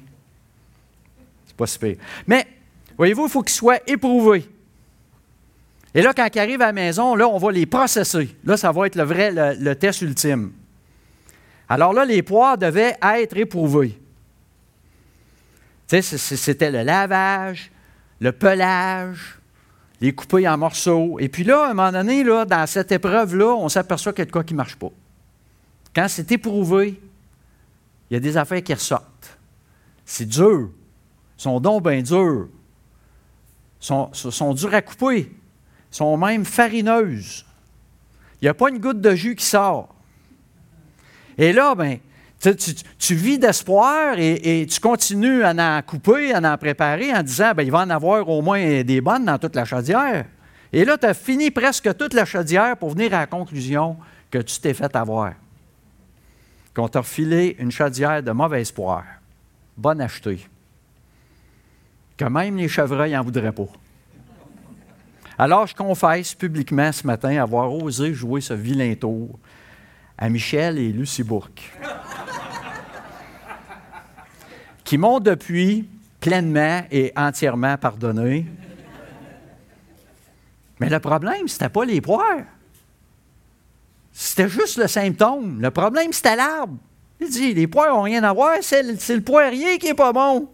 C'est 1.45 1.57
pas 1.57 1.67
super. 1.67 1.95
Mais, 2.25 2.47
voyez-vous, 2.97 3.25
il 3.25 3.29
faut 3.29 3.41
qu'ils 3.41 3.55
soient 3.55 3.79
éprouvés. 3.85 4.49
Et 5.93 6.01
là, 6.01 6.13
quand 6.13 6.27
ils 6.33 6.39
arrivent 6.39 6.61
à 6.61 6.67
la 6.67 6.73
maison, 6.73 7.15
là, 7.15 7.27
on 7.27 7.37
va 7.37 7.51
les 7.51 7.65
processer. 7.65 8.33
Là, 8.45 8.55
ça 8.55 8.71
va 8.71 8.87
être 8.87 8.95
le 8.95 9.03
vrai, 9.03 9.31
le, 9.33 9.73
test 9.75 10.01
ultime. 10.01 10.51
Alors 11.67 11.91
là, 11.93 12.05
les 12.05 12.21
poires 12.21 12.57
devaient 12.57 12.95
être 13.01 13.35
éprouvées. 13.35 13.99
C'était 15.89 16.69
le 16.69 16.83
lavage, 16.83 17.71
le 18.19 18.31
pelage, 18.31 19.39
les 20.01 20.13
couper 20.13 20.47
en 20.47 20.57
morceaux. 20.57 21.17
Et 21.19 21.29
puis 21.29 21.43
là, 21.43 21.65
à 21.65 21.71
un 21.71 21.73
moment 21.73 21.91
donné, 21.91 22.23
là, 22.23 22.45
dans 22.45 22.67
cette 22.67 22.91
épreuve-là, 22.91 23.55
on 23.55 23.69
s'aperçoit 23.69 24.13
qu'il 24.13 24.25
y 24.25 24.37
a 24.37 24.43
qui 24.43 24.53
ne 24.53 24.57
marche 24.57 24.75
pas. 24.75 24.91
Quand 25.95 26.07
c'est 26.07 26.31
éprouvé, 26.31 27.01
il 28.09 28.13
y 28.13 28.17
a 28.17 28.19
des 28.19 28.37
affaires 28.37 28.63
qui 28.63 28.73
ressortent. 28.73 29.37
C'est 30.05 30.27
dur. 30.27 30.69
Ils 31.37 31.41
sont 31.41 31.59
donc 31.59 31.83
bien 31.83 32.01
durs. 32.01 32.47
Ils 33.81 34.05
sont, 34.13 34.53
durs 34.53 34.73
à 34.73 34.81
couper 34.81 35.31
sont 35.91 36.17
même 36.17 36.45
farineuses. 36.45 37.45
Il 38.41 38.45
n'y 38.45 38.49
a 38.49 38.53
pas 38.53 38.69
une 38.69 38.77
goutte 38.77 39.01
de 39.01 39.15
jus 39.15 39.35
qui 39.35 39.45
sort. 39.45 39.95
Et 41.37 41.51
là, 41.51 41.73
ben, 41.75 41.97
tu, 42.39 43.15
vis 43.15 43.37
d'espoir 43.37 44.15
et, 44.17 44.65
tu 44.69 44.79
continues 44.79 45.43
à 45.43 45.51
en 45.51 45.81
couper, 45.81 46.33
à 46.33 46.39
en 46.39 46.57
préparer 46.57 47.13
en 47.13 47.21
disant 47.21 47.51
ben, 47.55 47.63
il 47.63 47.71
va 47.71 47.79
en 47.79 47.89
avoir 47.89 48.27
au 48.29 48.41
moins 48.41 48.81
des 48.83 49.01
bonnes 49.01 49.25
dans 49.25 49.37
toute 49.37 49.55
la 49.55 49.65
chaudière. 49.65 50.25
Et 50.71 50.85
là, 50.85 50.97
tu 50.97 51.05
as 51.05 51.13
fini 51.13 51.51
presque 51.51 51.95
toute 51.97 52.13
la 52.13 52.25
chaudière 52.25 52.77
pour 52.77 52.91
venir 52.91 53.13
à 53.13 53.19
la 53.19 53.27
conclusion 53.27 53.97
que 54.31 54.37
tu 54.37 54.59
t'es 54.59 54.73
fait 54.73 54.95
avoir. 54.95 55.33
Qu'on 56.73 56.87
t'a 56.87 56.99
refilé 56.99 57.55
une 57.59 57.71
chaudière 57.71 58.23
de 58.23 58.31
mauvais 58.31 58.61
espoir. 58.61 59.03
Bonne 59.75 60.01
achetée. 60.01 60.47
Que 62.15 62.25
même 62.25 62.57
les 62.57 62.67
chevreuils 62.67 63.13
n'en 63.13 63.23
voudraient 63.23 63.51
pas. 63.51 63.67
Alors, 65.37 65.67
je 65.67 65.75
confesse 65.75 66.35
publiquement 66.35 66.91
ce 66.91 67.07
matin 67.07 67.41
avoir 67.41 67.73
osé 67.73 68.13
jouer 68.13 68.41
ce 68.41 68.53
vilain 68.53 68.93
tour 68.95 69.39
à 70.17 70.29
Michel 70.29 70.77
et 70.77 70.91
Lucie 70.91 71.23
Bourque, 71.23 71.71
qui 74.89 74.97
m'ont 74.97 75.19
depuis 75.19 75.87
pleinement 76.19 76.81
et 76.89 77.13
entièrement 77.15 77.77
pardonné. 77.77 78.47
Mais 80.79 80.89
le 80.89 80.99
problème, 80.99 81.47
ce 81.47 81.53
n'était 81.53 81.69
pas 81.69 81.85
les 81.85 82.01
poires. 82.01 82.41
C'était 84.11 84.49
juste 84.49 84.79
le 84.79 84.87
symptôme. 84.87 85.61
Le 85.61 85.69
problème, 85.69 86.11
c'était 86.11 86.35
l'arbre. 86.35 86.75
Il 87.21 87.29
dit, 87.29 87.53
les 87.53 87.67
poires 87.67 87.93
n'ont 87.93 88.01
rien 88.01 88.23
à 88.23 88.33
voir, 88.33 88.55
c'est 88.61 88.81
le, 88.81 89.21
poirier 89.21 89.77
qui 89.77 89.89
n'est 89.89 89.93
pas 89.93 90.11
bon. 90.11 90.49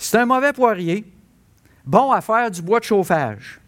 C'est 0.00 0.16
un 0.16 0.24
mauvais 0.24 0.54
poirier 0.54 1.04
bon 1.84 2.10
à 2.10 2.22
faire 2.22 2.50
du 2.50 2.62
bois 2.62 2.80
de 2.80 2.84
chauffage. 2.84 3.60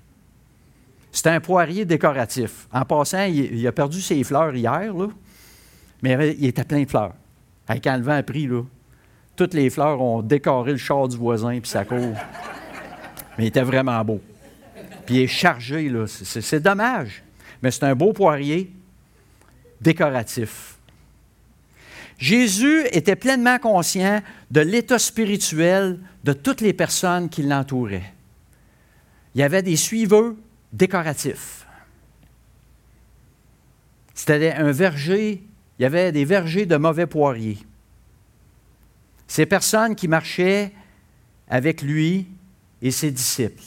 C'est 1.13 1.27
un 1.27 1.41
poirier 1.41 1.85
décoratif. 1.85 2.69
En 2.73 2.87
passant, 2.87 3.25
il, 3.25 3.67
a 3.67 3.73
perdu 3.73 4.01
ses 4.01 4.25
fleurs 4.25 4.55
hier, 4.55 4.95
là, 4.95 5.09
mais 6.01 6.35
il 6.39 6.47
était 6.47 6.65
plein 6.65 6.85
de 6.85 6.89
fleurs. 6.89 7.13
quand 7.69 7.97
le 7.99 8.03
vent 8.03 8.17
a 8.17 8.23
pris, 8.23 8.47
là, 8.47 8.63
toutes 9.37 9.55
les 9.55 9.71
fleurs 9.71 10.01
ont 10.01 10.23
décoré 10.23 10.73
le 10.73 10.79
char 10.79 11.09
du 11.09 11.17
voisin 11.17 11.61
puis 11.61 11.71
sa 11.71 11.85
cour. 11.85 12.15
mais 13.39 13.45
il 13.45 13.47
était 13.47 13.63
vraiment 13.63 14.03
beau. 14.05 14.21
Puis 15.05 15.17
il 15.17 15.21
est 15.23 15.27
chargé, 15.29 15.89
là. 15.89 16.07
C'est 16.07 16.61
dommage. 16.61 17.23
Mais 17.63 17.71
c'est 17.71 17.85
un 17.85 17.95
beau 17.95 18.13
poirier 18.13 18.73
décoratif. 19.81 20.79
Jésus 22.19 22.87
était 22.93 23.17
pleinement 23.17 23.59
conscient 23.59 24.23
de 24.51 24.61
l'état 24.61 24.99
spirituel 24.99 26.01
de 26.25 26.33
toutes 26.33 26.61
les 26.61 26.73
personnes 26.73 27.29
qui 27.29 27.43
l'entouraient. 27.43 28.13
Il 29.35 29.41
y 29.41 29.45
avait 29.45 29.63
des 29.63 29.77
suiveurs 29.77 30.35
décoratifs. 30.73 31.67
C'était 34.15 34.53
un 34.53 34.73
verger, 34.73 35.43
il 35.79 35.83
y 35.83 35.85
avait 35.85 36.11
des 36.11 36.25
vergers 36.25 36.65
de 36.65 36.77
mauvais 36.77 37.07
poiriers. 37.07 37.59
Ces 39.27 39.47
personnes 39.47 39.95
qui 39.95 40.09
marchaient 40.09 40.73
avec 41.49 41.83
lui 41.83 42.27
et 42.83 42.91
ses 42.91 43.11
disciples. 43.11 43.63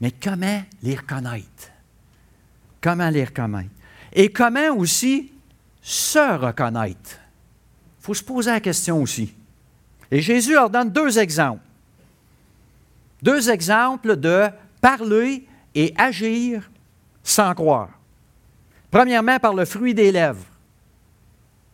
Mais 0.00 0.10
comment 0.10 0.62
les 0.82 0.96
reconnaître? 0.96 1.70
Comment 2.80 3.10
les 3.10 3.24
reconnaître? 3.24 3.70
Et 4.12 4.30
comment 4.30 4.74
aussi 4.76 5.32
se 5.82 6.38
reconnaître? 6.38 7.18
Il 8.00 8.04
faut 8.04 8.14
se 8.14 8.24
poser 8.24 8.50
la 8.50 8.60
question 8.60 9.02
aussi. 9.02 9.34
Et 10.10 10.20
Jésus 10.20 10.54
leur 10.54 10.70
donne 10.70 10.90
deux 10.90 11.18
exemples. 11.18 11.62
Deux 13.22 13.50
exemples 13.50 14.16
de 14.16 14.48
parler 14.80 15.46
et 15.74 15.92
agir 15.96 16.70
sans 17.22 17.54
croire. 17.54 17.90
Premièrement, 18.90 19.38
par 19.38 19.54
le 19.54 19.64
fruit 19.64 19.94
des 19.94 20.10
lèvres. 20.10 20.44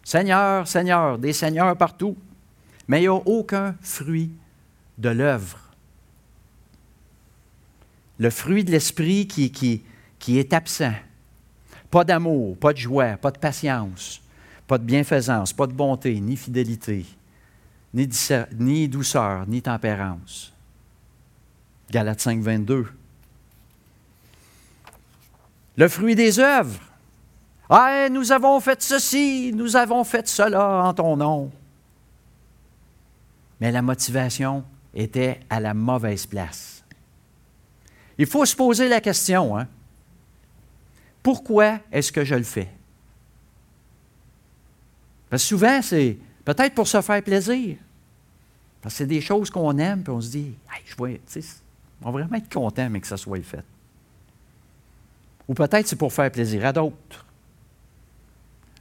Seigneur, 0.07 0.69
Seigneur, 0.69 1.19
des 1.19 1.33
seigneurs 1.33 1.77
partout, 1.77 2.17
mais 2.87 2.99
il 2.99 3.01
n'y 3.01 3.09
a 3.09 3.15
aucun 3.15 3.75
fruit 3.81 4.31
de 4.99 5.09
l'œuvre. 5.09 5.59
Le 8.21 8.31
fruit 8.31 8.63
de 8.63 8.71
l'esprit 8.71 9.27
qui, 9.27 9.51
qui, 9.51 9.83
qui 10.21 10.39
est 10.39 10.53
absent. 10.53 10.95
Pas 11.91 12.05
d'amour, 12.05 12.57
pas 12.57 12.73
de 12.73 12.79
joie, 12.79 13.17
pas 13.17 13.33
de 13.33 13.39
patience, 13.39 14.23
pas 14.69 14.79
de 14.79 14.85
bienfaisance, 14.85 15.53
pas 15.53 15.67
de 15.67 15.73
bonté, 15.73 16.21
ni 16.21 16.37
fidélité, 16.37 17.05
ni, 17.93 18.87
douceur, 18.87 19.45
ni 19.49 19.61
tempérance. 19.61 20.53
Galates 21.91 22.21
5, 22.21 22.41
22. 22.43 22.87
Le 25.77 25.89
fruit 25.89 26.15
des 26.15 26.39
œuvres. 26.39 26.86
Ah, 27.69 28.09
nous 28.11 28.31
avons 28.31 28.61
fait 28.61 28.81
ceci, 28.81 29.53
nous 29.55 29.77
avons 29.77 30.05
fait 30.05 30.29
cela 30.29 30.85
en 30.85 30.95
ton 30.95 31.17
nom. 31.17 31.51
Mais 33.61 33.73
la 33.73 33.83
motivation 33.83 34.65
était 34.95 35.41
à 35.51 35.61
la 35.61 35.75
mauvaise 35.75 36.27
place. 36.27 36.85
Il 38.19 38.27
faut 38.27 38.45
se 38.47 38.55
poser 38.55 38.89
la 38.89 39.01
question, 39.01 39.59
hein? 39.59 39.67
Pourquoi 41.23 41.81
est-ce 41.91 42.13
que 42.13 42.25
je 42.25 42.37
le 42.37 42.45
fais? 42.45 42.69
Parce 45.29 45.43
que 45.43 45.49
souvent, 45.49 45.83
c'est 45.83 46.17
peut-être 46.45 46.75
pour 46.75 46.87
se 46.87 47.01
faire 47.03 47.23
plaisir. 47.23 47.77
Parce 48.81 48.95
que 48.95 48.99
c'est 48.99 49.07
des 49.07 49.21
choses 49.21 49.51
qu'on 49.51 49.77
aime, 49.79 50.05
puis 50.05 50.13
on 50.13 50.21
se 50.21 50.31
dit, 50.31 50.55
je 50.85 50.95
vais, 51.03 51.21
on 52.01 52.13
va 52.13 52.21
vraiment 52.21 52.37
être 52.37 52.53
content, 52.53 52.89
mais 52.89 53.01
que 53.01 53.09
ça 53.09 53.17
soit 53.17 53.43
fait. 53.43 53.65
Ou 55.49 55.55
peut-être 55.55 55.89
c'est 55.89 55.97
pour 55.97 56.13
faire 56.13 56.31
plaisir 56.31 56.65
à 56.65 56.73
d'autres, 56.73 57.26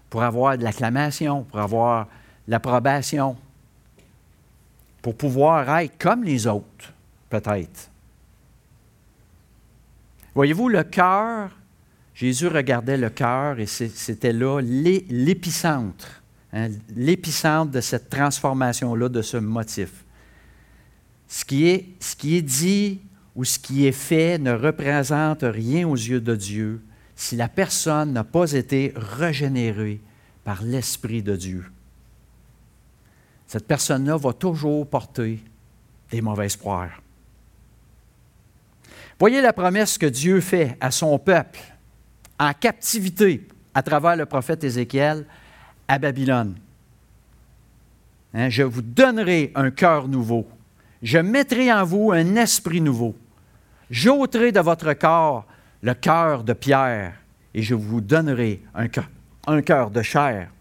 pour 0.10 0.24
avoir 0.24 0.58
de 0.58 0.64
l'acclamation, 0.64 1.44
pour 1.44 1.60
avoir 1.60 2.08
l'approbation, 2.48 3.36
pour 5.02 5.16
pouvoir 5.16 5.78
être 5.80 5.98
comme 5.98 6.24
les 6.24 6.48
autres, 6.48 6.94
peut-être. 7.30 7.90
Voyez-vous, 10.34 10.70
le 10.70 10.84
cœur, 10.84 11.52
Jésus 12.14 12.48
regardait 12.48 12.98
le 12.98 13.10
cœur 13.10 13.60
et 13.60 13.66
c'était 13.66 14.34
là 14.34 14.62
l'épicentre, 14.62 16.22
hein, 16.54 16.70
l'épicentre 16.96 17.72
de 17.72 17.82
cette 17.82 18.10
transformation-là, 18.10 19.10
de 19.10 19.22
ce 19.22 19.38
motif. 19.38 20.06
Ce 21.28 21.44
qui, 21.44 21.68
est, 21.68 21.86
ce 22.00 22.16
qui 22.16 22.38
est 22.38 22.42
dit 22.42 23.00
ou 23.36 23.44
ce 23.44 23.60
qui 23.60 23.86
est 23.86 23.92
fait 23.92 24.38
ne 24.38 24.54
représente 24.54 25.44
rien 25.44 25.88
aux 25.88 25.96
yeux 25.96 26.22
de 26.22 26.36
Dieu 26.36 26.82
si 27.16 27.36
la 27.36 27.48
personne 27.48 28.14
n'a 28.14 28.24
pas 28.24 28.52
été 28.52 28.94
régénérée 28.96 30.02
par 30.44 30.62
l'Esprit 30.62 31.24
de 31.24 31.36
Dieu. 31.36 31.66
Cette 33.48 33.68
personne-là 33.68 34.18
va 34.18 34.34
toujours 34.34 34.88
porter 34.88 35.44
des 36.12 36.22
mauvais 36.22 36.48
espoirs. 36.48 37.02
Voyez 39.18 39.42
la 39.42 39.54
promesse 39.54 39.98
que 39.98 40.06
Dieu 40.06 40.42
fait 40.42 40.78
à 40.82 40.92
son 40.92 41.18
peuple 41.18 41.60
en 42.38 42.54
captivité 42.54 43.48
à 43.74 43.82
travers 43.82 44.16
le 44.16 44.26
prophète 44.26 44.64
Ézéchiel 44.64 45.26
à 45.88 45.98
Babylone. 45.98 46.56
Hein, 48.34 48.50
je 48.50 48.64
vous 48.64 48.82
donnerai 48.82 49.54
un 49.56 49.72
cœur 49.72 50.10
nouveau. 50.10 50.46
Je 51.02 51.18
mettrai 51.20 51.72
en 51.72 51.86
vous 51.86 52.12
un 52.12 52.36
esprit 52.36 52.82
nouveau. 52.82 53.16
J'ôterai 53.90 54.52
de 54.52 54.60
votre 54.60 54.94
corps 54.94 55.46
le 55.86 55.94
cœur 55.94 56.44
de 56.44 56.54
pierre 56.54 57.16
et 57.54 57.62
je 57.62 57.76
vous 57.76 58.02
donnerai 58.02 58.60
un 58.74 58.88
cœur, 58.88 59.08
un 59.46 59.62
cœur 59.62 59.92
de 59.92 60.02
chair. 60.02 60.52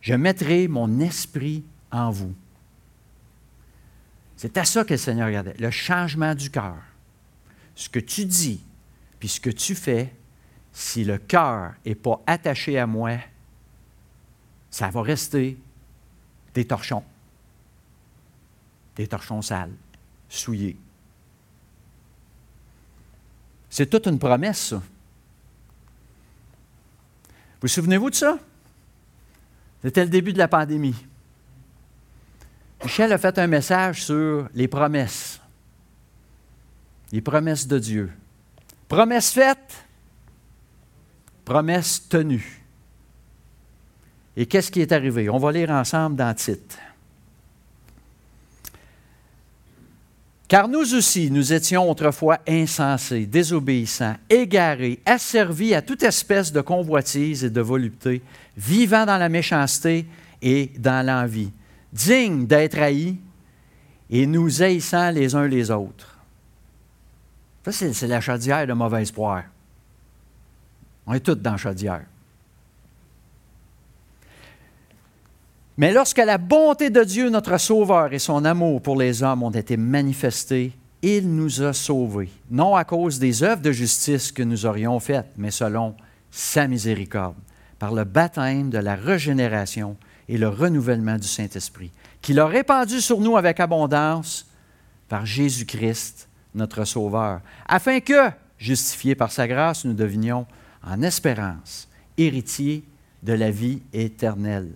Je 0.00 0.14
mettrai 0.14 0.66
mon 0.66 0.98
esprit 0.98 1.64
en 1.92 2.10
vous. 2.10 2.34
C'est 4.36 4.56
à 4.58 4.64
ça 4.64 4.82
que 4.82 4.94
le 4.94 4.98
Seigneur 4.98 5.28
regardait, 5.28 5.54
le 5.60 5.70
changement 5.70 6.34
du 6.34 6.50
cœur. 6.50 6.74
Ce 7.76 7.88
que 7.88 8.00
tu 8.00 8.24
dis, 8.24 8.64
puis 9.20 9.28
ce 9.28 9.38
que 9.38 9.50
tu 9.50 9.76
fais, 9.76 10.12
si 10.72 11.04
le 11.04 11.18
cœur 11.18 11.74
n'est 11.86 11.94
pas 11.94 12.20
attaché 12.26 12.80
à 12.80 12.88
moi, 12.88 13.16
ça 14.70 14.90
va 14.90 15.02
rester 15.02 15.56
des 16.52 16.64
torchons. 16.64 17.04
Des 18.96 19.06
torchons 19.06 19.40
sales, 19.40 19.76
souillés. 20.28 20.76
C'est 23.72 23.86
toute 23.86 24.06
une 24.06 24.18
promesse. 24.18 24.74
Vous 24.74 24.82
vous 27.62 27.68
souvenez-vous 27.68 28.10
de 28.10 28.14
ça? 28.14 28.38
C'était 29.82 30.04
le 30.04 30.10
début 30.10 30.34
de 30.34 30.38
la 30.38 30.46
pandémie. 30.46 31.06
Michel 32.82 33.10
a 33.14 33.16
fait 33.16 33.38
un 33.38 33.46
message 33.46 34.04
sur 34.04 34.46
les 34.52 34.68
promesses. 34.68 35.40
Les 37.12 37.22
promesses 37.22 37.66
de 37.66 37.78
Dieu. 37.78 38.12
Promesse 38.88 39.32
faite, 39.32 39.86
promesse 41.42 42.06
tenue. 42.10 42.62
Et 44.36 44.44
qu'est-ce 44.44 44.70
qui 44.70 44.82
est 44.82 44.92
arrivé? 44.92 45.30
On 45.30 45.38
va 45.38 45.50
lire 45.50 45.70
ensemble 45.70 46.16
dans 46.16 46.28
le 46.28 46.34
titre. 46.34 46.76
Car 50.52 50.68
nous 50.68 50.94
aussi, 50.94 51.30
nous 51.30 51.54
étions 51.54 51.90
autrefois 51.90 52.38
insensés, 52.46 53.24
désobéissants, 53.24 54.16
égarés, 54.28 55.00
asservis 55.06 55.72
à 55.72 55.80
toute 55.80 56.02
espèce 56.02 56.52
de 56.52 56.60
convoitise 56.60 57.42
et 57.42 57.48
de 57.48 57.62
volupté, 57.62 58.20
vivant 58.54 59.06
dans 59.06 59.16
la 59.16 59.30
méchanceté 59.30 60.04
et 60.42 60.70
dans 60.76 61.06
l'envie, 61.06 61.50
dignes 61.90 62.46
d'être 62.46 62.78
haïs 62.78 63.16
et 64.10 64.26
nous 64.26 64.62
haïssant 64.62 65.10
les 65.10 65.34
uns 65.34 65.48
les 65.48 65.70
autres. 65.70 66.18
Ça, 67.64 67.72
c'est 67.72 68.06
la 68.06 68.20
chaudière 68.20 68.66
de 68.66 68.74
mauvais 68.74 69.00
espoir. 69.00 69.44
On 71.06 71.14
est 71.14 71.20
tous 71.20 71.34
dans 71.36 71.52
la 71.52 71.56
chaudière. 71.56 72.04
Mais 75.78 75.92
lorsque 75.92 76.18
la 76.18 76.38
bonté 76.38 76.90
de 76.90 77.02
Dieu, 77.02 77.30
notre 77.30 77.58
Sauveur, 77.58 78.12
et 78.12 78.18
son 78.18 78.44
amour 78.44 78.82
pour 78.82 78.96
les 78.96 79.22
hommes 79.22 79.42
ont 79.42 79.50
été 79.50 79.76
manifestés, 79.76 80.72
il 81.00 81.34
nous 81.34 81.62
a 81.62 81.72
sauvés, 81.72 82.28
non 82.50 82.76
à 82.76 82.84
cause 82.84 83.18
des 83.18 83.42
œuvres 83.42 83.62
de 83.62 83.72
justice 83.72 84.30
que 84.30 84.42
nous 84.42 84.66
aurions 84.66 85.00
faites, 85.00 85.32
mais 85.36 85.50
selon 85.50 85.96
sa 86.30 86.68
miséricorde, 86.68 87.36
par 87.78 87.92
le 87.92 88.04
baptême 88.04 88.70
de 88.70 88.78
la 88.78 88.94
régénération 88.94 89.96
et 90.28 90.38
le 90.38 90.48
renouvellement 90.48 91.16
du 91.16 91.26
Saint-Esprit, 91.26 91.90
qu'il 92.20 92.38
a 92.38 92.46
répandu 92.46 93.00
sur 93.00 93.20
nous 93.20 93.36
avec 93.36 93.58
abondance 93.58 94.46
par 95.08 95.26
Jésus-Christ, 95.26 96.28
notre 96.54 96.84
Sauveur, 96.84 97.40
afin 97.66 98.00
que, 98.00 98.30
justifiés 98.58 99.14
par 99.14 99.32
sa 99.32 99.48
grâce, 99.48 99.84
nous 99.84 99.94
devenions 99.94 100.46
en 100.86 101.02
espérance 101.02 101.88
héritiers 102.16 102.84
de 103.22 103.32
la 103.32 103.50
vie 103.50 103.82
éternelle. 103.92 104.72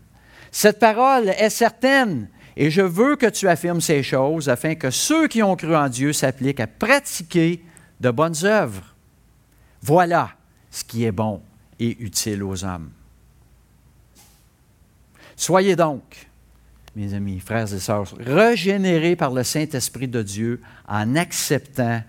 Cette 0.56 0.78
parole 0.78 1.28
est 1.28 1.50
certaine 1.50 2.30
et 2.56 2.70
je 2.70 2.80
veux 2.80 3.16
que 3.16 3.26
tu 3.26 3.46
affirmes 3.46 3.82
ces 3.82 4.02
choses 4.02 4.48
afin 4.48 4.74
que 4.74 4.88
ceux 4.88 5.28
qui 5.28 5.42
ont 5.42 5.54
cru 5.54 5.76
en 5.76 5.90
Dieu 5.90 6.14
s'appliquent 6.14 6.60
à 6.60 6.66
pratiquer 6.66 7.62
de 8.00 8.10
bonnes 8.10 8.42
œuvres. 8.42 8.94
Voilà 9.82 10.30
ce 10.70 10.82
qui 10.82 11.04
est 11.04 11.12
bon 11.12 11.42
et 11.78 12.02
utile 12.02 12.42
aux 12.42 12.64
hommes. 12.64 12.90
Soyez 15.36 15.76
donc, 15.76 16.26
mes 16.94 17.12
amis, 17.12 17.38
frères 17.38 17.74
et 17.74 17.78
sœurs, 17.78 18.14
régénérés 18.18 19.14
par 19.14 19.32
le 19.32 19.42
Saint-Esprit 19.42 20.08
de 20.08 20.22
Dieu 20.22 20.62
en 20.88 21.16
acceptant 21.16 22.00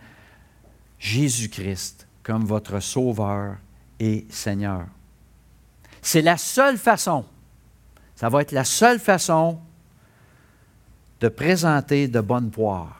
Jésus-Christ 0.99 2.07
comme 2.23 2.45
votre 2.45 2.79
Sauveur 2.79 3.57
et 3.99 4.25
Seigneur. 4.29 4.85
C'est 6.01 6.21
la 6.21 6.37
seule 6.37 6.77
façon 6.77 7.25
ça 8.17 8.29
va 8.29 8.41
être 8.41 8.51
la 8.51 8.63
seule 8.63 8.99
façon 8.99 9.59
de 11.21 11.27
présenter 11.29 12.07
de 12.07 12.19
bonnes 12.19 12.49
poires. 12.49 12.99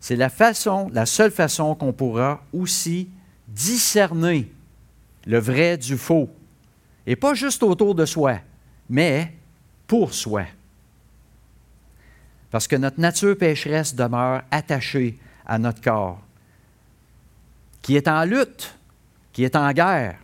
C'est 0.00 0.16
la 0.16 0.28
façon, 0.28 0.90
la 0.92 1.06
seule 1.06 1.30
façon 1.30 1.76
qu'on 1.76 1.92
pourra 1.92 2.42
aussi 2.52 3.08
discerner 3.46 4.52
le 5.26 5.38
vrai 5.38 5.78
du 5.78 5.96
faux. 5.96 6.28
Et 7.06 7.14
pas 7.14 7.34
juste 7.34 7.62
autour 7.62 7.94
de 7.94 8.04
soi, 8.04 8.40
mais 8.90 9.32
pour 9.86 10.12
soi. 10.12 10.44
Parce 12.50 12.66
que 12.66 12.74
notre 12.76 13.00
nature 13.00 13.38
pécheresse 13.38 13.94
demeure 13.94 14.42
attachée 14.50 15.18
à 15.46 15.58
notre 15.58 15.80
corps, 15.80 16.20
qui 17.80 17.94
est 17.94 18.08
en 18.08 18.24
lutte, 18.24 18.76
qui 19.32 19.44
est 19.44 19.54
en 19.54 19.72
guerre. 19.72 20.18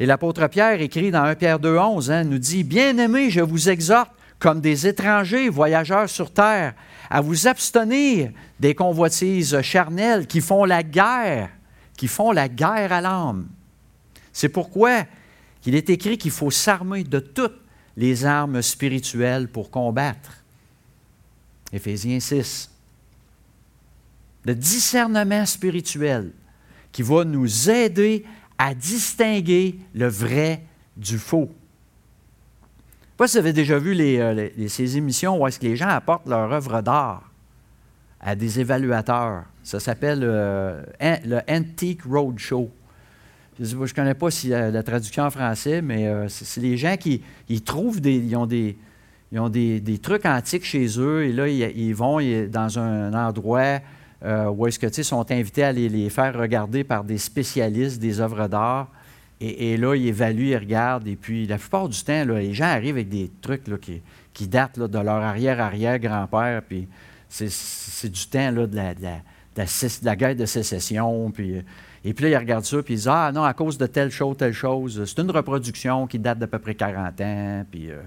Et 0.00 0.06
l'apôtre 0.06 0.48
Pierre 0.48 0.80
écrit 0.80 1.10
dans 1.10 1.24
1 1.24 1.34
Pierre 1.34 1.60
2.11, 1.60 2.10
hein, 2.10 2.24
nous 2.24 2.38
dit, 2.38 2.64
Bien-aimés, 2.64 3.28
je 3.28 3.42
vous 3.42 3.68
exhorte, 3.68 4.10
comme 4.38 4.62
des 4.62 4.86
étrangers 4.86 5.50
voyageurs 5.50 6.08
sur 6.08 6.32
terre, 6.32 6.72
à 7.10 7.20
vous 7.20 7.46
abstenir 7.46 8.30
des 8.58 8.74
convoitises 8.74 9.60
charnelles 9.60 10.26
qui 10.26 10.40
font 10.40 10.64
la 10.64 10.82
guerre, 10.82 11.50
qui 11.98 12.08
font 12.08 12.32
la 12.32 12.48
guerre 12.48 12.94
à 12.94 13.02
l'âme. 13.02 13.46
C'est 14.32 14.48
pourquoi 14.48 15.04
il 15.66 15.74
est 15.74 15.90
écrit 15.90 16.16
qu'il 16.16 16.30
faut 16.30 16.50
s'armer 16.50 17.04
de 17.04 17.18
toutes 17.18 17.60
les 17.98 18.24
armes 18.24 18.62
spirituelles 18.62 19.48
pour 19.48 19.70
combattre. 19.70 20.32
Éphésiens 21.74 22.20
6. 22.20 22.70
Le 24.46 24.54
discernement 24.54 25.44
spirituel 25.44 26.32
qui 26.90 27.02
va 27.02 27.24
nous 27.24 27.68
aider 27.68 28.24
à 28.24 28.39
distinguer 28.74 29.76
le 29.94 30.06
vrai 30.06 30.62
du 30.96 31.18
faux. 31.18 31.48
Je 33.20 33.24
ne 33.24 33.26
sais 33.26 33.26
pas 33.26 33.28
si 33.28 33.32
vous 33.36 33.38
avez 33.38 33.52
déjà 33.52 33.78
vu 33.78 33.98
euh, 33.98 34.48
ces 34.68 34.96
émissions 34.96 35.40
où 35.40 35.46
est-ce 35.46 35.58
que 35.58 35.66
les 35.66 35.76
gens 35.76 35.88
apportent 35.88 36.28
leur 36.28 36.52
œuvre 36.52 36.80
d'art 36.80 37.30
à 38.20 38.34
des 38.34 38.60
évaluateurs. 38.60 39.44
Ça 39.62 39.80
s'appelle 39.80 40.20
euh, 40.22 40.82
le 41.00 41.40
Antique 41.48 42.02
Roadshow. 42.04 42.70
Je 43.58 43.76
ne 43.76 43.86
connais 43.88 44.14
pas 44.14 44.30
si 44.30 44.48
la, 44.48 44.82
traduction 44.82 45.24
en 45.24 45.30
français, 45.30 45.82
mais 45.82 46.06
euh, 46.06 46.28
c'est 46.28 46.60
les 46.60 46.76
gens 46.78 46.96
qui 46.96 47.22
trouvent 47.62 48.00
des. 48.00 48.16
Ils 49.32 49.38
ont 49.38 49.48
des, 49.48 50.00
trucs 50.02 50.26
antiques 50.26 50.64
chez 50.64 50.86
eux 50.98 51.24
et 51.24 51.32
là, 51.32 51.46
ils, 51.46 51.94
vont 51.94 52.18
dans 52.48 52.78
un 52.78 53.14
endroit 53.14 53.80
euh, 54.24 54.50
où 54.50 54.66
est-ce 54.66 54.78
que, 54.78 54.86
ils 54.86 55.04
sont 55.04 55.30
invités 55.30 55.64
à 55.64 55.72
les, 55.72 55.88
les, 55.88 56.10
faire 56.10 56.38
regarder 56.38 56.84
par 56.84 57.04
des 57.04 57.18
spécialistes 57.18 58.00
des 58.00 58.20
œuvres 58.20 58.48
d'art. 58.48 58.88
Et, 59.42 59.78
là, 59.78 59.94
ils 59.94 60.08
évaluent, 60.08 60.50
ils 60.50 60.56
regardent. 60.56 61.08
Et 61.08 61.16
puis, 61.16 61.46
la 61.46 61.56
plupart 61.56 61.88
du 61.88 61.98
temps, 62.04 62.26
là, 62.26 62.38
les 62.38 62.52
gens 62.52 62.66
arrivent 62.66 62.96
avec 62.96 63.08
des 63.08 63.30
trucs 63.40 63.66
là, 63.68 63.78
qui, 63.78 64.02
qui, 64.34 64.46
datent 64.46 64.78
de 64.78 64.98
leur 64.98 65.22
arrière-arrière-grand-père. 65.22 66.60
Puis, 66.68 66.86
c'est 67.30 68.10
du 68.12 68.26
temps 68.26 68.52
de, 68.52 68.68
la, 68.76 68.94
de, 68.94 69.00
la, 69.00 69.64
de, 69.64 70.04
la, 70.04 70.16
guerre 70.16 70.36
de 70.36 70.44
sécession. 70.44 71.30
Puis, 71.30 71.54
et 72.04 72.12
puis 72.12 72.24
là, 72.24 72.30
ils 72.30 72.36
regardent 72.36 72.66
ça, 72.66 72.82
puis 72.82 72.94
ils 72.94 72.96
disent 72.98 73.08
Ah 73.08 73.30
non, 73.32 73.44
à 73.44 73.54
cause 73.54 73.78
de 73.78 73.86
telle 73.86 74.10
chose, 74.10 74.36
telle 74.36 74.52
chose. 74.52 75.02
C'est 75.06 75.22
une 75.22 75.30
reproduction 75.30 76.06
qui 76.06 76.18
date 76.18 76.38
d'à 76.38 76.46
peu 76.46 76.58
près 76.58 76.74
40 76.74 77.20
ans. 77.22 77.64
Puis, 77.70 77.90
euh, 77.90 78.02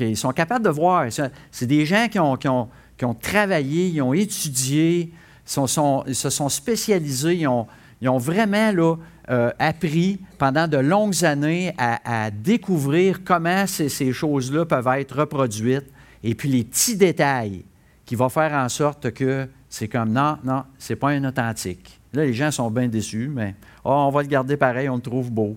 ils 0.00 0.16
sont 0.16 0.32
capables 0.32 0.64
de 0.64 0.70
voir. 0.70 1.06
C'est 1.50 1.66
des 1.66 1.86
gens 1.86 2.08
qui 2.08 2.18
ont, 2.18 2.36
qui, 2.36 2.48
ont, 2.48 2.68
qui 2.96 3.04
ont, 3.04 3.14
travaillé, 3.14 3.88
ils 3.88 4.02
ont 4.02 4.12
étudié, 4.12 5.12
sont, 5.46 5.66
sont, 5.66 6.04
ils 6.06 6.14
se 6.14 6.30
sont 6.30 6.48
spécialisés, 6.48 7.36
ils 7.36 7.48
ont, 7.48 8.18
vraiment 8.18 8.98
euh, 9.30 9.50
appris 9.58 10.20
pendant 10.38 10.68
de 10.68 10.76
longues 10.76 11.24
années 11.24 11.74
à, 11.78 12.30
découvrir 12.30 13.24
comment 13.24 13.66
ces, 13.66 13.88
ces 13.88 14.12
choses-là 14.12 14.66
peuvent 14.66 14.88
être 14.98 15.20
reproduites. 15.20 15.90
Et 16.22 16.34
puis 16.34 16.48
les 16.48 16.64
petits 16.64 16.96
détails 16.96 17.64
qui 18.04 18.14
vont 18.14 18.28
faire 18.28 18.52
en 18.52 18.68
sorte 18.68 19.12
que 19.12 19.48
c'est 19.68 19.88
comme 19.88 20.12
non, 20.12 20.38
non, 20.44 20.64
c'est 20.78 20.96
pas 20.96 21.10
un 21.10 21.24
authentique. 21.24 22.00
Là, 22.12 22.24
les 22.24 22.32
gens 22.32 22.50
sont 22.50 22.70
bien 22.70 22.88
déçus, 22.88 23.28
mais 23.28 23.54
oh, 23.84 23.90
on 23.90 24.10
va 24.10 24.22
le 24.22 24.28
garder 24.28 24.56
pareil, 24.56 24.88
on 24.88 24.96
le 24.96 25.02
trouve 25.02 25.30
beau. 25.30 25.56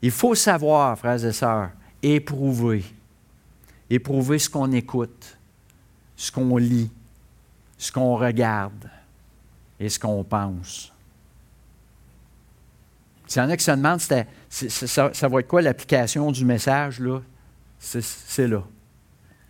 Il 0.00 0.10
faut 0.10 0.34
savoir, 0.34 0.98
frères 0.98 1.24
et 1.24 1.32
sœurs, 1.32 1.70
éprouver. 2.02 2.84
Éprouver 3.88 4.38
ce 4.38 4.48
qu'on 4.48 4.70
écoute, 4.72 5.38
ce 6.16 6.30
qu'on 6.30 6.56
lit, 6.56 6.90
ce 7.82 7.90
qu'on 7.90 8.14
regarde 8.14 8.88
et 9.80 9.88
ce 9.88 9.98
qu'on 9.98 10.22
pense. 10.22 10.92
S'il 13.26 13.42
y 13.42 13.44
en 13.44 13.50
a 13.50 13.56
qui 13.56 13.64
se 13.64 13.72
demandent, 13.72 13.98
ça, 13.98 15.28
va 15.28 15.40
être 15.40 15.48
quoi 15.48 15.62
l'application 15.62 16.30
du 16.30 16.44
message, 16.44 17.00
là? 17.00 17.20
C'est 17.80 18.46
là. 18.46 18.62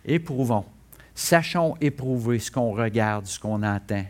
Éprouvons. 0.06 0.64
Sachons 1.14 1.76
éprouver 1.78 2.38
ce 2.38 2.50
qu'on 2.50 2.72
regarde, 2.72 3.26
ce 3.26 3.38
qu'on 3.38 3.62
entend, 3.62 4.06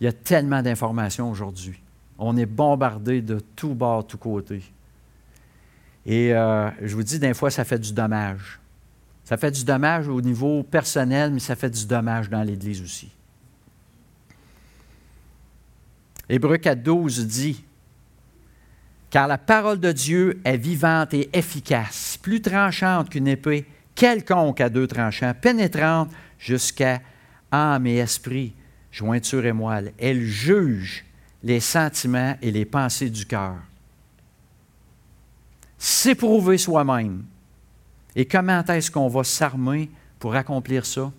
il 0.00 0.04
y 0.04 0.06
a 0.06 0.12
tellement 0.12 0.62
d'informations 0.62 1.28
aujourd'hui. 1.28 1.82
On 2.18 2.36
est 2.36 2.46
bombardé 2.46 3.20
de 3.20 3.40
tous 3.56 3.74
bords, 3.74 4.06
tous 4.06 4.18
côtés. 4.18 4.62
Et 6.06 6.32
euh, 6.32 6.70
je 6.80 6.94
vous 6.94 7.02
dis, 7.02 7.18
des 7.18 7.34
fois, 7.34 7.50
ça 7.50 7.64
fait 7.64 7.80
du 7.80 7.92
dommage. 7.92 8.60
Ça 9.24 9.36
fait 9.36 9.50
du 9.50 9.64
dommage 9.64 10.08
au 10.08 10.20
niveau 10.20 10.62
personnel, 10.62 11.32
mais 11.32 11.40
ça 11.40 11.56
fait 11.56 11.70
du 11.70 11.86
dommage 11.86 12.28
dans 12.28 12.42
l'Église 12.42 12.82
aussi. 12.82 13.10
Hébreu 16.28 16.56
4.12 16.56 17.26
dit, 17.26 17.64
Car 19.10 19.28
la 19.28 19.38
parole 19.38 19.78
de 19.80 19.92
Dieu 19.92 20.40
est 20.44 20.56
vivante 20.56 21.14
et 21.14 21.28
efficace, 21.32 22.18
plus 22.20 22.40
tranchante 22.40 23.10
qu'une 23.10 23.28
épée 23.28 23.66
quelconque 23.94 24.60
à 24.60 24.68
deux 24.68 24.86
tranchants, 24.86 25.34
pénétrante 25.38 26.10
jusqu'à 26.38 27.00
âme 27.50 27.86
et 27.86 27.96
esprit, 27.96 28.54
jointure 28.90 29.46
et 29.46 29.52
moelle. 29.52 29.92
Elle 29.98 30.22
juge 30.22 31.04
les 31.42 31.60
sentiments 31.60 32.36
et 32.40 32.50
les 32.50 32.64
pensées 32.64 33.10
du 33.10 33.26
cœur. 33.26 33.56
S'éprouver 35.78 36.58
soi-même. 36.58 37.24
Et 38.14 38.26
comment 38.26 38.64
est-ce 38.64 38.90
qu'on 38.90 39.08
va 39.08 39.24
s'armer 39.24 39.90
pour 40.18 40.34
accomplir 40.34 40.84
ça? 40.86 41.10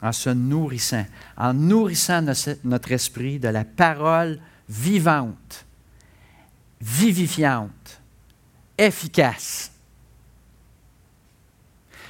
En 0.00 0.12
se 0.12 0.30
nourrissant, 0.30 1.06
en 1.36 1.54
nourrissant 1.54 2.24
notre 2.64 2.90
esprit 2.90 3.38
de 3.38 3.48
la 3.48 3.64
parole 3.64 4.40
vivante, 4.68 5.64
vivifiante, 6.80 8.00
efficace. 8.76 9.70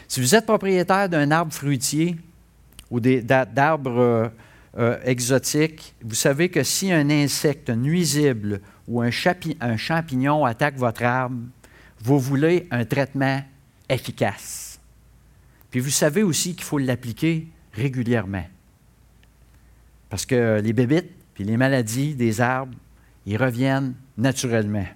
Si 0.09 0.21
vous 0.21 0.35
êtes 0.35 0.47
propriétaire 0.47 1.09
d'un 1.09 1.31
arbre 1.31 1.53
fruitier 1.53 2.17
ou 2.91 2.99
d'arbres 3.01 3.99
euh, 3.99 4.29
euh, 4.79 4.99
exotiques, 5.05 5.95
vous 6.03 6.15
savez 6.15 6.49
que 6.49 6.63
si 6.63 6.93
un 6.93 7.11
insecte 7.11 7.69
nuisible 7.69 8.61
ou 8.89 9.03
un, 9.03 9.11
un 9.61 9.77
champignon 9.77 10.47
attaque 10.47 10.77
votre 10.77 11.03
arbre, 11.03 11.37
vous 12.01 12.19
voulez 12.19 12.67
un 12.71 12.85
traitement 12.85 13.43
efficace. 13.93 14.81
Puis 15.71 15.81
vous 15.81 15.91
savez 15.91 16.23
aussi 16.23 16.55
qu'il 16.55 16.65
faut 16.65 16.79
l'appliquer 16.79 17.49
régulièrement. 17.73 18.45
Parce 20.09 20.27
que 20.27 20.61
les 20.61 20.73
bébites 20.73 21.13
puis 21.35 21.45
les 21.45 21.57
maladies 21.57 22.15
des 22.15 22.41
arbres, 22.41 22.77
ils 23.25 23.37
reviennent 23.37 23.95
naturellement. 24.19 24.87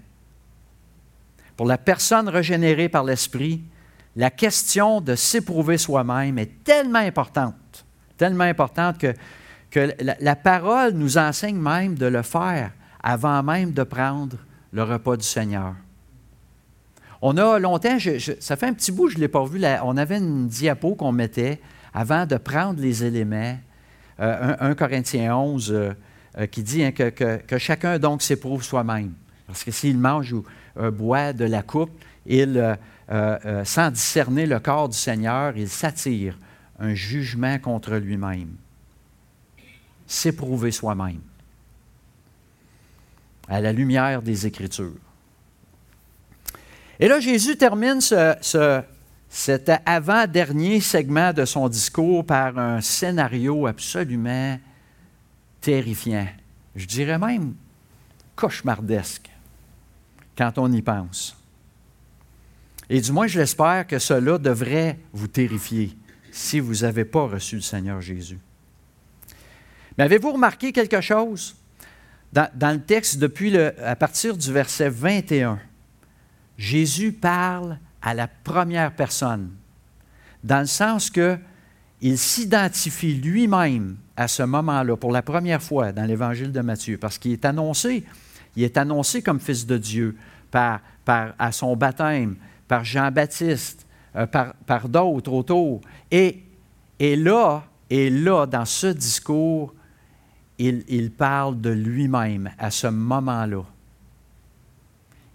Pour 1.56 1.66
la 1.66 1.78
personne 1.78 2.28
régénérée 2.28 2.90
par 2.90 3.04
l'Esprit, 3.04 3.62
la 4.14 4.30
question 4.30 5.00
de 5.00 5.14
s'éprouver 5.14 5.78
soi-même 5.78 6.38
est 6.38 6.62
tellement 6.64 6.98
importante, 6.98 7.87
tellement 8.18 8.44
importante 8.44 8.98
que 8.98 9.14
que 9.76 9.92
la, 10.00 10.37
parole 10.37 10.92
nous 10.92 11.18
enseigne 11.18 11.59
même 11.59 11.96
de 11.96 12.06
le 12.06 12.22
faire 12.22 12.72
avant 13.02 13.42
même 13.42 13.72
de 13.72 13.82
prendre 13.82 14.38
le 14.72 14.82
repas 14.82 15.16
du 15.16 15.26
Seigneur. 15.26 15.74
On 17.22 17.37
a 17.37 17.59
longtemps, 17.59 17.98
ça 18.40 18.57
fait 18.57 18.66
un 18.66 18.74
petit 18.74 18.92
bout, 18.92 19.09
je 19.09 19.16
ne 19.16 19.20
l'ai 19.20 19.29
pas 19.29 19.44
vu, 19.44 19.62
on 19.85 19.96
avait 19.96 20.18
une 20.18 20.48
diapo 20.48 20.94
qu'on 20.94 21.12
mettait 21.12 21.61
avant 21.94 22.26
de 22.26 22.37
prendre 22.37 22.81
les 22.81 23.05
éléments, 23.05 23.59
euh, 24.20 24.57
1, 24.61 24.74
Corinthiens 24.74 25.37
11, 25.37 25.72
euh, 25.72 25.92
euh, 26.38 26.46
qui 26.46 26.62
dit 26.62 26.85
hein, 26.85 26.92
que, 26.92 27.59
chacun 27.59 27.98
donc 27.98 28.22
s'éprouve 28.22 28.62
soi-même. 28.62 29.12
Parce 29.46 29.64
que 29.64 29.70
s'il 29.70 29.98
mange 29.98 30.33
ou 30.33 30.44
boit 30.92 31.33
de 31.33 31.44
la 31.44 31.62
coupe, 31.62 31.90
il, 32.26 32.76
euh, 33.09 33.64
sans 33.64 33.90
discerner 33.90 34.46
le 34.46 34.59
corps 34.59 34.88
du 34.88 34.96
Seigneur, 34.96 35.57
il 35.57 35.68
s'attire 35.68 36.37
un 36.79 36.94
jugement 36.94 37.59
contre 37.59 37.94
lui-même 37.96 38.57
s'éprouver 40.09 40.70
soi-même 40.70 41.20
à 43.48 43.61
la 43.61 43.72
lumière 43.72 44.22
des 44.22 44.46
Écritures. 44.46 45.06
Et 46.98 47.09
là, 47.09 47.20
Jésus 47.20 47.56
termine 47.56 48.00
ce, 48.00 48.82
cet 49.28 49.70
avant-dernier 49.85 50.80
segment 50.80 51.32
de 51.32 51.44
son 51.44 51.68
discours 51.68 52.24
par 52.24 52.59
un 52.59 52.80
scénario 52.80 53.66
absolument 53.66 54.59
terrifiant. 55.61 56.26
Je 56.74 56.87
dirais 56.87 57.18
même 57.18 57.54
cauchemardesque 58.35 59.30
quand 60.37 60.59
on 60.59 60.70
y 60.72 60.82
pense. 60.82 61.37
Et 62.88 63.00
du 63.00 63.12
moins, 63.12 63.26
je 63.26 63.40
l'espère 63.40 63.87
que 63.87 63.98
cela 63.98 64.38
devrait 64.38 64.98
vous 65.12 65.26
terrifier 65.26 65.96
si 66.30 66.61
vous 66.61 66.76
n'avez 66.76 67.04
pas 67.04 67.26
reçu 67.26 67.56
le 67.56 67.62
Seigneur 67.62 68.00
Jésus. 68.00 68.38
Mais 69.98 70.04
avez-vous 70.04 70.32
remarqué 70.32 70.72
quelque 70.72 71.00
chose? 71.00 71.56
Dans, 72.32 72.74
le 72.74 72.80
texte 72.80 73.18
depuis 73.18 73.50
le, 73.50 73.72
à 73.82 73.96
partir 73.96 74.37
du 74.37 74.52
verset 74.52 74.90
21? 74.90 75.59
Jésus 76.59 77.12
parle 77.12 77.79
à 78.03 78.14
la 78.14 78.29
première 78.29 78.95
personne, 78.95 79.51
dans 80.45 80.61
le 80.61 80.66
sens 80.66 81.11
que 81.11 81.38
il 82.03 82.19
s'identifie 82.19 83.14
lui-même 83.14 83.97
à 84.16 84.29
ce 84.29 84.42
moment-là 84.42 84.97
pour 84.97 85.12
la 85.12 85.23
première 85.23 85.62
fois 85.62 85.92
dans 85.92 86.05
l'évangile 86.05 86.53
de 86.53 86.61
Matthieu, 86.61 86.99
parce 86.99 87.18
qu'il 87.18 87.33
est 87.33 87.45
annoncé, 87.45 88.05
il 88.55 88.62
est 88.62 88.76
annoncé 88.76 89.22
comme 89.22 89.41
fils 89.41 89.66
de 89.66 89.78
Dieu 89.78 90.16
par, 90.51 90.80
à 91.39 91.53
son 91.53 91.76
baptême, 91.76 92.37
par 92.68 92.85
Jean-Baptiste, 92.85 93.87
euh, 94.14 94.26
par, 94.26 94.55
par 94.66 94.89
d'autres 94.89 95.33
autour. 95.33 95.80
Et, 96.11 96.43
et 96.99 97.16
là, 97.16 97.64
et 97.91 98.11
là, 98.11 98.47
dans 98.47 98.64
ce 98.64 98.89
discours, 98.89 99.74
il, 100.59 101.11
parle 101.11 101.61
de 101.61 101.70
lui-même 101.70 102.51
à 102.59 102.70
ce 102.70 102.87
moment-là. 102.87 103.62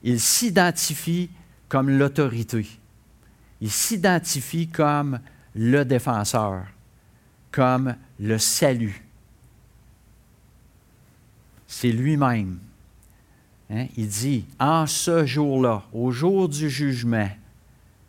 Il 0.04 0.20
s'identifie 0.20 1.30
comme 1.70 1.90
l'autorité. 1.90 2.66
Il 3.60 3.70
s'identifie 3.70 4.68
comme 4.68 5.20
le 5.56 5.84
défenseur, 5.84 6.66
comme 7.52 7.96
le 8.20 8.38
salut. 8.38 9.04
C'est 11.68 11.92
lui-même. 11.92 12.60
Hein? 13.70 13.88
Il 13.96 14.08
dit, 14.08 14.46
en 14.60 14.88
ce 14.88 15.26
jour-là, 15.26 15.84
au 15.94 16.12
jour 16.12 16.50
du 16.50 16.70
jugement, 16.70 17.30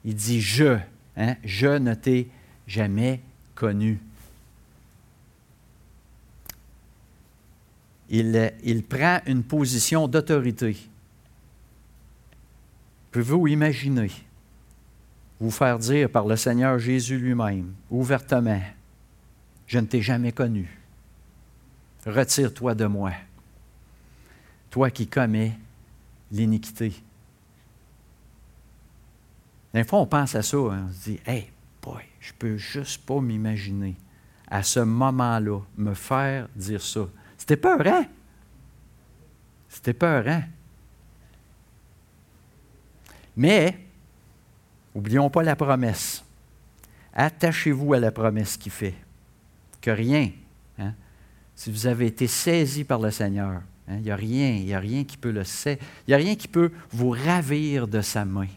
il 0.04 0.14
dit, 0.14 0.40
je, 0.40 0.78
hein? 1.16 1.36
je 1.44 1.78
ne 1.78 1.94
t'ai 1.94 2.28
jamais 2.66 3.20
connu. 3.54 4.00
il, 8.12 8.82
prend 8.88 9.20
une 9.26 9.42
position 9.42 10.06
d'autorité. 10.06 10.76
Pouvez-vous 13.12 13.46
imaginer 13.46 14.10
vous 15.38 15.50
faire 15.50 15.78
dire 15.78 16.08
par 16.08 16.26
le 16.26 16.36
Seigneur 16.36 16.78
Jésus 16.78 17.18
lui-même, 17.18 17.74
ouvertement, 17.90 18.60
Je 19.66 19.78
ne 19.78 19.86
t'ai 19.86 20.02
jamais 20.02 20.32
connu. 20.32 20.78
Retire-toi 22.06 22.74
de 22.74 22.86
moi, 22.86 23.12
toi 24.70 24.90
qui 24.90 25.06
commets 25.06 25.58
l'iniquité. 26.30 26.92
Des 29.74 29.84
fois, 29.84 30.00
on 30.00 30.06
pense 30.06 30.34
à 30.34 30.42
ça, 30.42 30.56
hein, 30.56 30.86
on 30.88 30.92
se 30.92 31.10
dit, 31.10 31.20
hey, 31.26 31.50
boy, 31.82 32.02
je 32.20 32.32
peux 32.38 32.56
juste 32.56 33.04
pas 33.04 33.20
m'imaginer 33.20 33.96
à 34.48 34.62
ce 34.62 34.80
moment-là 34.80 35.60
me 35.76 35.94
faire 35.94 36.48
dire 36.54 36.82
ça. 36.82 37.08
C'était 37.38 37.56
peurant. 37.56 38.04
C'était 39.68 39.94
peurant. 39.94 40.42
Mais, 43.36 43.78
oublions 44.94 45.30
pas 45.30 45.42
la 45.42 45.56
promesse. 45.56 46.24
Attachez-vous 47.14 47.94
à 47.94 48.00
la 48.00 48.10
promesse 48.10 48.56
qu'il 48.56 48.72
fait. 48.72 48.94
Que 49.80 49.90
rien, 49.90 50.30
hein, 50.78 50.94
si 51.54 51.70
vous 51.70 51.86
avez 51.86 52.06
été 52.06 52.26
saisi 52.26 52.84
par 52.84 53.00
le 53.00 53.10
Seigneur, 53.10 53.62
hein, 53.88 53.96
il 53.96 54.02
n'y 54.02 54.10
a 54.10 54.16
rien, 54.16 54.50
il 54.50 54.64
n'y 54.64 54.74
a 54.74 54.78
rien 54.78 55.04
qui 55.04 55.16
peut 55.16 55.32
le 55.32 55.42
il 55.66 55.78
n'y 56.08 56.14
a 56.14 56.18
rien 56.18 56.36
qui 56.36 56.48
peut 56.48 56.70
vous 56.90 57.10
ravir 57.10 57.88
de 57.88 58.00
sa 58.00 58.24
main. 58.24 58.48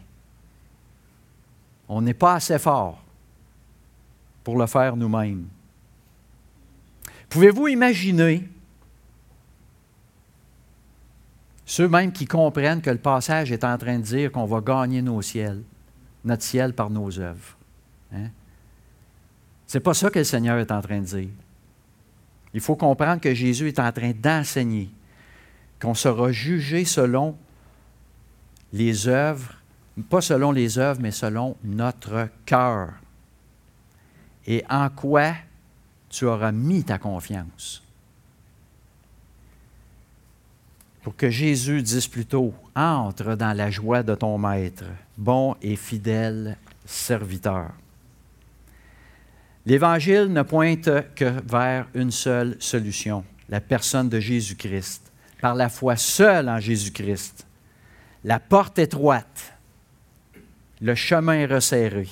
On 1.88 2.00
n'est 2.00 2.14
pas 2.14 2.34
assez 2.34 2.58
fort 2.58 3.02
pour 4.44 4.58
le 4.58 4.66
faire 4.66 4.96
nous-mêmes. 4.96 5.46
Pouvez-vous 7.28 7.68
imaginer 7.68 8.48
ceux 11.66 11.88
mêmes 11.88 12.12
qui 12.12 12.26
comprennent 12.26 12.80
que 12.80 12.90
le 12.90 12.98
passage 12.98 13.50
est 13.50 13.64
en 13.64 13.76
train 13.76 13.98
de 13.98 14.04
dire 14.04 14.32
qu'on 14.32 14.46
va 14.46 14.60
gagner 14.60 15.02
nos 15.02 15.20
ciels, 15.20 15.62
notre 16.24 16.44
ciel 16.44 16.72
par 16.72 16.88
nos 16.88 17.18
œuvres? 17.18 17.56
Hein? 18.14 18.30
Ce 19.66 19.76
n'est 19.76 19.82
pas 19.82 19.92
ça 19.92 20.08
que 20.08 20.20
le 20.20 20.24
Seigneur 20.24 20.58
est 20.58 20.70
en 20.70 20.80
train 20.80 21.00
de 21.00 21.04
dire. 21.04 21.28
Il 22.54 22.60
faut 22.60 22.76
comprendre 22.76 23.20
que 23.20 23.34
Jésus 23.34 23.68
est 23.68 23.80
en 23.80 23.90
train 23.90 24.12
d'enseigner 24.12 24.88
qu'on 25.80 25.94
sera 25.94 26.30
jugé 26.30 26.84
selon 26.84 27.36
les 28.72 29.08
œuvres, 29.08 29.54
pas 30.08 30.20
selon 30.20 30.52
les 30.52 30.78
œuvres, 30.78 31.00
mais 31.02 31.10
selon 31.10 31.56
notre 31.64 32.28
cœur. 32.46 32.92
Et 34.46 34.64
en 34.70 34.88
quoi 34.88 35.34
tu 36.08 36.26
auras 36.26 36.52
mis 36.52 36.84
ta 36.84 36.98
confiance? 36.98 37.82
Pour 41.06 41.14
que 41.14 41.30
Jésus 41.30 41.82
dise 41.82 42.08
plutôt, 42.08 42.52
entre 42.74 43.36
dans 43.36 43.56
la 43.56 43.70
joie 43.70 44.02
de 44.02 44.16
ton 44.16 44.38
Maître, 44.38 44.86
bon 45.16 45.54
et 45.62 45.76
fidèle 45.76 46.56
serviteur. 46.84 47.70
L'Évangile 49.66 50.32
ne 50.32 50.42
pointe 50.42 50.90
que 51.14 51.32
vers 51.48 51.86
une 51.94 52.10
seule 52.10 52.56
solution, 52.58 53.22
la 53.48 53.60
personne 53.60 54.08
de 54.08 54.18
Jésus-Christ, 54.18 55.12
par 55.40 55.54
la 55.54 55.68
foi 55.68 55.94
seule 55.94 56.48
en 56.48 56.58
Jésus-Christ. 56.58 57.46
La 58.24 58.40
porte 58.40 58.80
étroite, 58.80 59.54
le 60.80 60.96
chemin 60.96 61.46
resserré. 61.46 62.08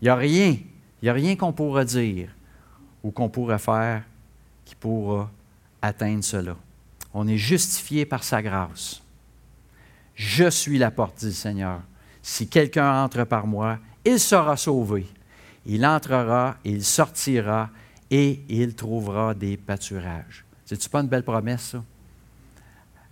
Il 0.00 0.04
n'y 0.04 0.08
a 0.08 0.16
rien, 0.16 0.52
il 0.52 1.02
n'y 1.02 1.10
a 1.10 1.12
rien 1.12 1.36
qu'on 1.36 1.52
pourra 1.52 1.84
dire 1.84 2.30
ou 3.02 3.10
qu'on 3.10 3.28
pourra 3.28 3.58
faire 3.58 4.02
qui 4.64 4.74
pourra 4.74 5.30
atteindre 5.82 6.24
cela. 6.24 6.56
On 7.14 7.28
est 7.28 7.36
justifié 7.36 8.06
par 8.06 8.24
sa 8.24 8.42
grâce. 8.42 9.02
Je 10.14 10.48
suis 10.50 10.78
la 10.78 10.90
porte, 10.90 11.18
dit 11.18 11.26
le 11.26 11.32
Seigneur. 11.32 11.80
Si 12.22 12.48
quelqu'un 12.48 13.02
entre 13.04 13.24
par 13.24 13.46
moi, 13.46 13.78
il 14.04 14.18
sera 14.18 14.56
sauvé 14.56 15.06
il 15.66 15.86
entrera, 15.86 16.56
il 16.64 16.84
sortira 16.84 17.70
et 18.10 18.40
il 18.48 18.74
trouvera 18.74 19.34
des 19.34 19.56
pâturages. 19.56 20.44
C'est-tu 20.64 20.88
pas 20.88 21.00
une 21.00 21.08
belle 21.08 21.22
promesse, 21.22 21.62
ça? 21.62 21.84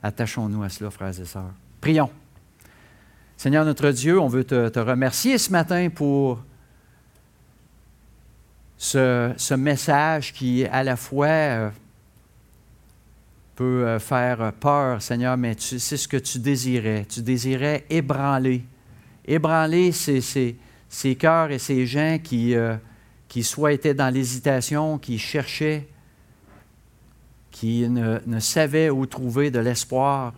Attachons-nous 0.03 0.63
à 0.63 0.69
cela, 0.69 0.91
frères 0.91 1.19
et 1.19 1.25
sœurs. 1.25 1.53
Prions. 1.81 2.11
Seigneur 3.37 3.65
notre 3.65 3.91
Dieu, 3.91 4.19
on 4.19 4.29
veut 4.29 4.45
te, 4.45 4.79
remercier 4.79 5.39
ce 5.39 5.53
matin 5.53 5.89
pour 5.91 6.43
ce, 8.77 9.55
message 9.55 10.33
qui, 10.33 10.65
à 10.67 10.83
la 10.83 10.97
fois, 10.97 11.27
euh, 11.27 11.71
peut 13.61 13.87
euh, 13.87 13.99
faire 13.99 14.55
peur, 14.55 15.03
Seigneur, 15.03 15.37
mais 15.37 15.55
c'est 15.59 15.99
ce 15.99 16.09
que 16.09 16.17
tu 16.17 16.39
désirais. 16.39 17.05
Tu 17.07 17.21
désirais 17.21 17.85
ébranler. 17.91 18.65
Ébranler, 19.27 19.93
ces 19.93 21.15
cœurs 21.17 21.51
et 21.51 21.59
ces 21.59 21.85
gens 21.85 22.19
qui, 22.25 22.55
euh, 22.55 22.77
qui 23.29 23.43
soit 23.43 23.75
étaient 23.75 23.93
dans 23.93 24.09
l'hésitation, 24.09 24.97
qui 24.97 25.19
cherchaient, 25.19 25.87
qui 27.51 27.87
ne, 27.87 28.21
ne 28.27 28.41
savaient 28.41 28.89
où 28.89 29.05
trouver 29.05 29.51
de 29.51 29.59
l'espoir. 29.59 30.33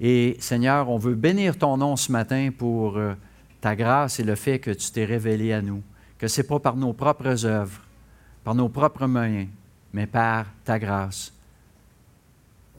Et 0.00 0.36
Seigneur, 0.38 0.90
on 0.90 0.96
veut 0.96 1.16
bénir 1.16 1.58
ton 1.58 1.76
nom 1.76 1.96
ce 1.96 2.12
matin 2.12 2.50
pour 2.56 2.98
euh, 2.98 3.14
ta 3.60 3.74
grâce 3.74 4.20
et 4.20 4.22
le 4.22 4.36
fait 4.36 4.60
que 4.60 4.70
tu 4.70 4.92
t'es 4.92 5.06
révélé 5.06 5.52
à 5.52 5.60
nous, 5.60 5.82
que 6.18 6.28
ce 6.28 6.40
n'est 6.40 6.46
pas 6.46 6.60
par 6.60 6.76
nos 6.76 6.92
propres 6.92 7.44
œuvres, 7.46 7.82
par 8.44 8.54
nos 8.54 8.68
propres 8.68 9.08
moyens, 9.08 9.48
mais 9.92 10.06
par 10.06 10.46
ta 10.64 10.78
grâce, 10.78 11.32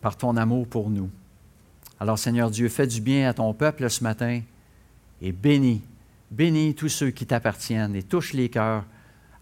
par 0.01 0.17
ton 0.17 0.35
amour 0.37 0.67
pour 0.67 0.89
nous. 0.89 1.09
Alors 1.99 2.19
Seigneur 2.19 2.49
Dieu, 2.49 2.67
fais 2.67 2.87
du 2.87 3.01
bien 3.01 3.29
à 3.29 3.33
ton 3.33 3.53
peuple 3.53 3.89
ce 3.89 4.03
matin 4.03 4.41
et 5.21 5.31
bénis 5.31 5.81
Bénis 6.31 6.75
tous 6.75 6.87
ceux 6.87 7.11
qui 7.11 7.25
t'appartiennent 7.25 7.93
et 7.93 8.03
touche 8.03 8.31
les 8.31 8.47
cœurs. 8.47 8.85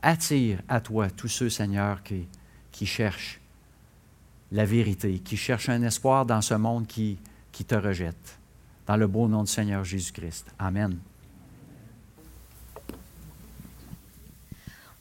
Attire 0.01 0.59
à 0.67 0.81
toi 0.81 1.09
tous 1.09 1.27
ceux, 1.27 1.49
Seigneur, 1.49 2.01
qui, 2.01 2.85
cherchent 2.85 3.39
la 4.51 4.65
vérité, 4.65 5.19
qui 5.19 5.37
cherchent 5.37 5.69
un 5.69 5.83
espoir 5.83 6.25
dans 6.25 6.41
ce 6.41 6.55
monde 6.55 6.87
qui, 6.87 7.19
qui 7.51 7.63
te 7.63 7.75
rejette. 7.75 8.39
Dans 8.87 8.97
le 8.97 9.05
beau 9.05 9.27
nom 9.27 9.43
du 9.43 9.51
Seigneur 9.51 9.83
Jésus-Christ. 9.83 10.47
Amen. 10.57 10.97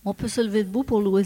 On 0.04 0.12
peut 0.12 0.28
se 0.28 0.42
lever 0.42 0.64
debout 0.64 0.84
pour 0.84 1.00
louer 1.00 1.24